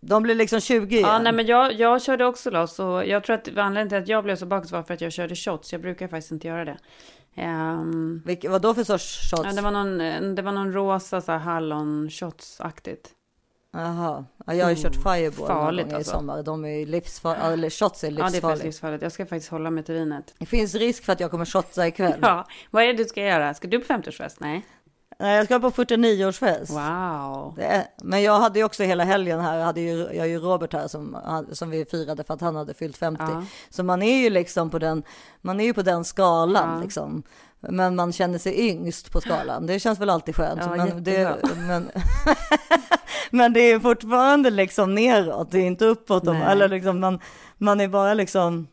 [0.00, 1.08] De blir liksom 20 igen.
[1.08, 4.08] Ja, nej, men jag, jag körde också loss och jag tror att anledningen till att
[4.08, 5.72] jag blev så bakis var för att jag körde shots.
[5.72, 6.76] Jag brukar faktiskt inte göra det.
[7.36, 9.42] Um, Vilka, vad då för sorts shots?
[9.44, 13.08] ja, det, var någon, eh, det var någon rosa så här hallon shots-aktigt.
[13.74, 16.12] Jaha, ja, jag har ju kört Fireball farligt någon gång i alltså.
[16.12, 16.42] sommar.
[16.42, 19.02] De är ju livsfarliga, eller shots är Ja, det är faktiskt livsfarligt.
[19.02, 20.34] Jag ska faktiskt hålla mig till vinet.
[20.38, 22.18] det finns risk för att jag kommer shotta ikväll.
[22.22, 23.54] Ja, vad är det du ska göra?
[23.54, 24.36] Ska du på 50-årsfest?
[24.38, 24.66] Nej.
[25.18, 26.70] Nej, jag ska på 49-årsfest.
[26.70, 27.54] Wow.
[27.56, 30.26] Det är, men jag hade ju också hela helgen här, jag hade ju, jag har
[30.26, 31.18] ju Robert här som,
[31.52, 33.22] som vi firade för att han hade fyllt 50.
[33.22, 33.44] Ja.
[33.70, 35.02] Så man är ju liksom på den,
[35.40, 37.22] man är ju på den skalan liksom.
[37.68, 39.66] Men man känner sig yngst på skalan.
[39.66, 40.60] Det känns väl alltid skönt.
[40.64, 41.90] Ja, men, det, men,
[43.30, 46.28] men det är fortfarande liksom neråt, det är inte uppåt.
[46.28, 47.20] Om, eller liksom man,
[47.58, 48.66] man är bara liksom,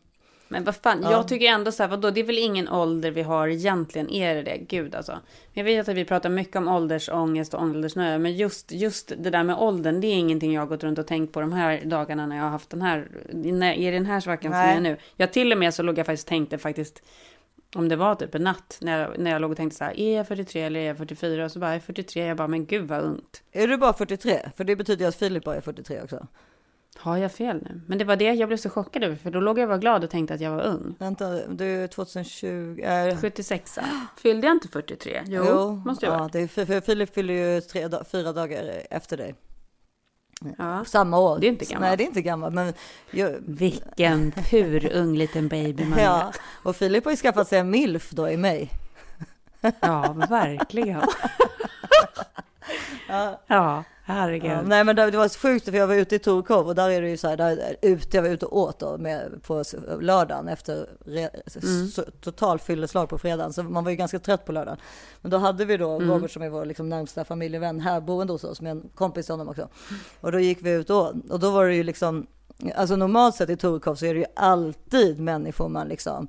[0.48, 1.10] Men vad fan, Ja.
[1.10, 4.34] jag tycker ändå så här, vadå, det är väl ingen ålder vi har egentligen, är
[4.34, 4.56] det det?
[4.58, 5.18] Gud alltså.
[5.52, 9.42] Jag vet att vi pratar mycket om åldersångest och åldersnöje, men just, just det där
[9.44, 12.26] med åldern, det är ingenting jag har gått runt och tänkt på de här dagarna
[12.26, 14.96] när jag har haft den här, när, i den här svackan som jag är nu.
[15.16, 17.02] Jag till och med så låg jag faktiskt tänkte faktiskt,
[17.74, 20.00] om det var typ en natt, när jag, när jag låg och tänkte så här,
[20.00, 21.44] är jag 43 eller är jag 44?
[21.44, 23.42] Och så bara, jag är 43, jag bara, men gud vad ungt.
[23.52, 24.50] är du bara 43?
[24.56, 26.26] För det betyder ju att Filip bara är 43 också.
[26.96, 27.80] Har jag fel nu?
[27.86, 29.78] Men det var det jag blev så chockad över, för då låg jag och var
[29.78, 30.94] glad och tänkte att jag var ung.
[30.98, 33.78] Vänta, du är 2020, äh, 76
[34.16, 35.22] Fyllde jag inte 43?
[35.26, 36.28] Jo, måste jag ja, vara.
[36.28, 39.34] det är, för, för Filip fyller ju tre, fyra dagar efter dig.
[40.58, 40.84] Ja.
[40.84, 41.38] Samma år.
[41.38, 41.88] Det är inte gammalt.
[41.88, 42.54] Nej, det är inte gammalt.
[42.54, 42.74] Men
[43.10, 46.34] jag, Vilken pur ung liten baby man ja, är.
[46.62, 48.70] och Filip har ju skaffat sig en milf då i mig.
[49.80, 51.02] Ja, verkligen.
[53.46, 54.50] Ja, herregud.
[54.50, 56.90] Ja, nej, men det, var så sjukt för jag var ute i Torekov och där
[56.90, 59.64] är det ju så här, där, ute, jag var ute och åt då med, på
[60.00, 61.28] lördagen efter re,
[61.62, 61.90] Mm.
[62.20, 63.52] total fylleslag på fredagen.
[63.52, 64.78] Så man var ju ganska trött på lördagen.
[65.20, 66.10] Men då hade vi då Mm.
[66.10, 69.32] Robert som är vår liksom, närmsta familjevän här boende hos oss med en kompis till
[69.32, 69.68] honom också.
[70.20, 72.26] Och då gick vi ut och och då var det ju liksom,
[72.74, 76.28] alltså normalt sett i Torekov så är det ju alltid människor man liksom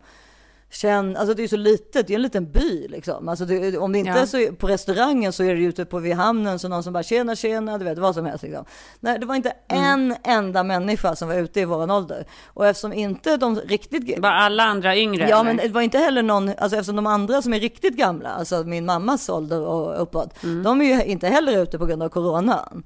[0.73, 3.29] Känn, alltså det är ju så litet, det är en liten by liksom.
[3.29, 4.17] Alltså det, om det inte Ja.
[4.17, 6.93] är så på restaurangen så är det ju ute på vid hamnen så någon som
[6.93, 8.65] bara tjena tjena, du vet vad som helst liksom.
[8.99, 9.83] Nej, det var inte Mm.
[10.11, 12.25] en enda människa som var ute i våran ålder.
[12.45, 15.29] Och eftersom inte de riktigt Var alla andra yngre?
[15.29, 15.43] Ja, eller?
[15.43, 18.63] men det var inte heller någon, alltså eftersom de andra som är riktigt gamla, alltså
[18.63, 20.63] min mammas ålder och uppåt, Mm.
[20.63, 22.83] de är ju inte heller ute på grund av coronan.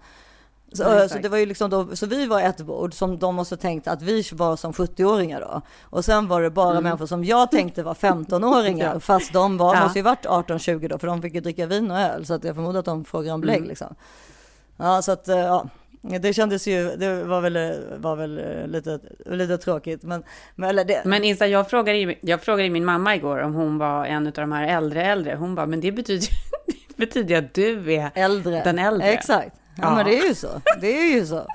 [0.73, 1.23] Så, Nej, så exakt.
[1.23, 4.01] det var ju liksom då, så vi var ett bord som de måste tänkt att
[4.01, 5.61] vi var som 70-åringar då.
[5.83, 8.93] Och sen var det bara människor som jag tänkte var 15-åringar, Mm.
[8.93, 8.99] Ja.
[8.99, 9.83] fast de var, Ja.
[9.83, 12.43] måste ju varit 18-20 då, för de fick ju dricka vin och öl, så att
[12.43, 13.69] jag förmodar att de frågar om belägg Mm.
[13.69, 13.95] liksom.
[14.77, 15.65] Ja, så att, eh, ja.
[16.01, 20.23] Det kändes ju, det var väl, var väl eh, lite, lite tråkigt, men,
[20.55, 24.05] men eller det, Men Isa, jag frågade, jag frågade min mamma igår om hon var
[24.05, 25.35] en av de här äldre äldre.
[25.35, 26.27] Hon bara, men det betyder,
[26.87, 28.61] det betyder att du är äldre.
[28.63, 29.07] den äldre.
[29.07, 29.55] Exakt.
[29.77, 29.95] Ja, Ja.
[29.95, 30.61] men det är ju så.
[30.81, 31.45] Det är ju så.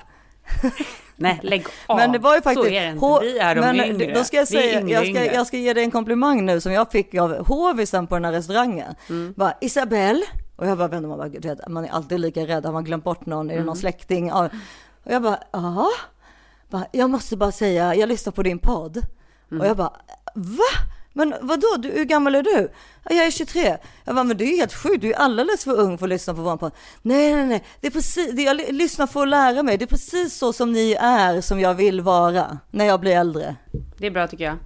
[1.15, 1.97] Nej, lägg av.
[1.97, 2.65] Men det var ju faktiskt...
[2.67, 3.19] Så är det inte.
[3.21, 4.13] Vi är de men yngre.
[4.13, 6.71] Då ska jag säga, yngre, jag, ska, jag ska ge dig en komplimang nu som
[6.71, 8.95] jag fick av hovisen på den här restaurangen.
[9.09, 9.33] Mm.
[9.37, 10.23] Bara, Isabelle.
[10.55, 12.83] Och jag bara vände mig, bara, du vet, man är alltid lika rädd, har man
[12.83, 13.65] glömt bort någon, är det Mm.
[13.65, 14.27] någon släkting?
[14.27, 14.49] Ja.
[15.03, 15.89] Och jag bara, ja.
[16.69, 18.97] Bara, Jag måste bara säga, jag lyssnar på din podd.
[19.51, 19.61] Mm.
[19.61, 19.93] Och jag bara,
[20.35, 20.63] va?
[21.13, 22.71] Men vadå, du, hur gammal är du?
[23.09, 23.77] "Ja, Jag är 23.
[24.03, 26.33] Jag bara, men du är helt sjuk, du är alldeles för ung för att lyssna
[26.33, 26.71] på vår podd.
[27.01, 29.77] Nej, nej, nej, det är precis, det jag ly- lyssnar för att lära mig.
[29.77, 33.55] Det är precis så som ni är som jag vill vara när jag blir äldre.
[33.97, 34.57] Det är bra tycker jag.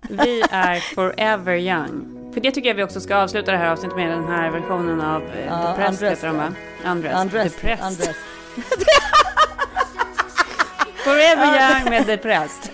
[0.00, 2.12] Vi är forever young.
[2.34, 5.00] För det tycker jag vi också ska avsluta det här avsnittet med den här versionen
[5.00, 6.52] av eh, Ja, Depressed Undressed, heter de va?
[6.90, 7.20] Undressed.
[7.20, 7.86] Undressed, Depressed.
[7.86, 8.14] undressed.
[11.04, 12.70] Forever young med Depressed.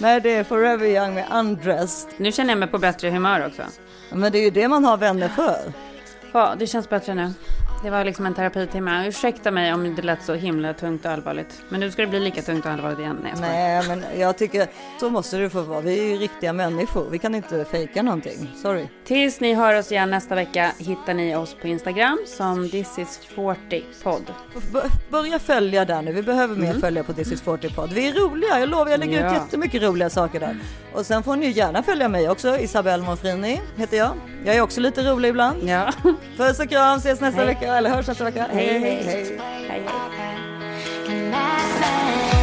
[0.00, 2.10] Nej, det är Forever Young med Undressed.
[2.16, 3.62] Nu känner jag mig på bättre humör också.
[4.12, 5.72] Men det är ju det man har vänner för.
[6.32, 7.32] Ja, det känns bättre nu.
[7.82, 9.08] Det var liksom en terapitimme.
[9.08, 11.62] Ursäkta mig om det lät så himla tungt och allvarligt.
[11.68, 13.18] Men nu ska det bli lika tungt och allvarligt igen.
[13.22, 13.88] Nej, jag.
[13.88, 14.66] Nej, men jag tycker
[15.00, 15.80] så måste det få vara.
[15.80, 17.06] Vi är ju riktiga människor.
[17.10, 18.50] Vi kan inte fejka någonting.
[18.62, 18.86] Sorry.
[19.04, 23.18] Tills ni hör oss igen nästa vecka hittar ni oss på Instagram som This is
[23.34, 24.32] 40 podd.
[24.72, 24.78] B-
[25.10, 26.12] börja följa där nu.
[26.12, 27.92] Vi behöver mer följa på This is 40 podd.
[27.92, 28.60] Vi är roliga.
[28.60, 29.26] Jag lovar, jag lägger Ja.
[29.26, 30.56] ut jättemycket roliga saker där.
[30.94, 32.58] Och sen får ni ju gärna följa mig också.
[32.58, 34.10] Isabelle Monfrini heter jag.
[34.44, 35.56] Jag är också lite rolig ibland.
[35.68, 35.92] Ja.
[36.36, 36.98] Puss och kram.
[36.98, 37.46] Ses nästa Hej.
[37.46, 37.69] vecka.
[37.76, 38.46] Eller hörs nästa vecka.
[38.52, 39.38] Hej, hej, hej.
[39.68, 39.86] hej.
[41.80, 42.39] hej.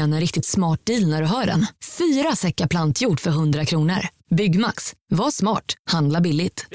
[0.00, 1.66] En riktigt smart deal när du hör den?
[1.98, 4.08] Fyra säckar plantjord för 100 kronor.
[4.30, 4.94] Byggmax.
[5.10, 5.64] Var smart.
[5.90, 6.66] Handla billigt.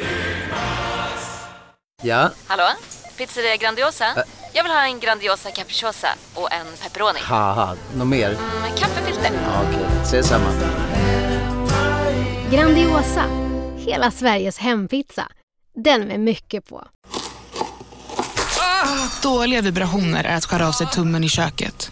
[2.04, 2.64] Ja, Hallå?
[3.18, 4.06] Pizzeria Grandiosa?
[4.54, 7.20] Jag vill ha en Grandiosa capriciosa och en pepperoni.
[7.96, 8.30] något mer?
[8.62, 9.32] Med kaffefilter.
[9.46, 10.50] Ja, Okej, ses samma.
[12.52, 13.24] Grandiosa,
[13.78, 15.28] hela Sveriges hempizza.
[15.84, 16.88] Den med mycket på.
[19.24, 21.92] Dåliga vibrationer är att skära av sig tummen i köket.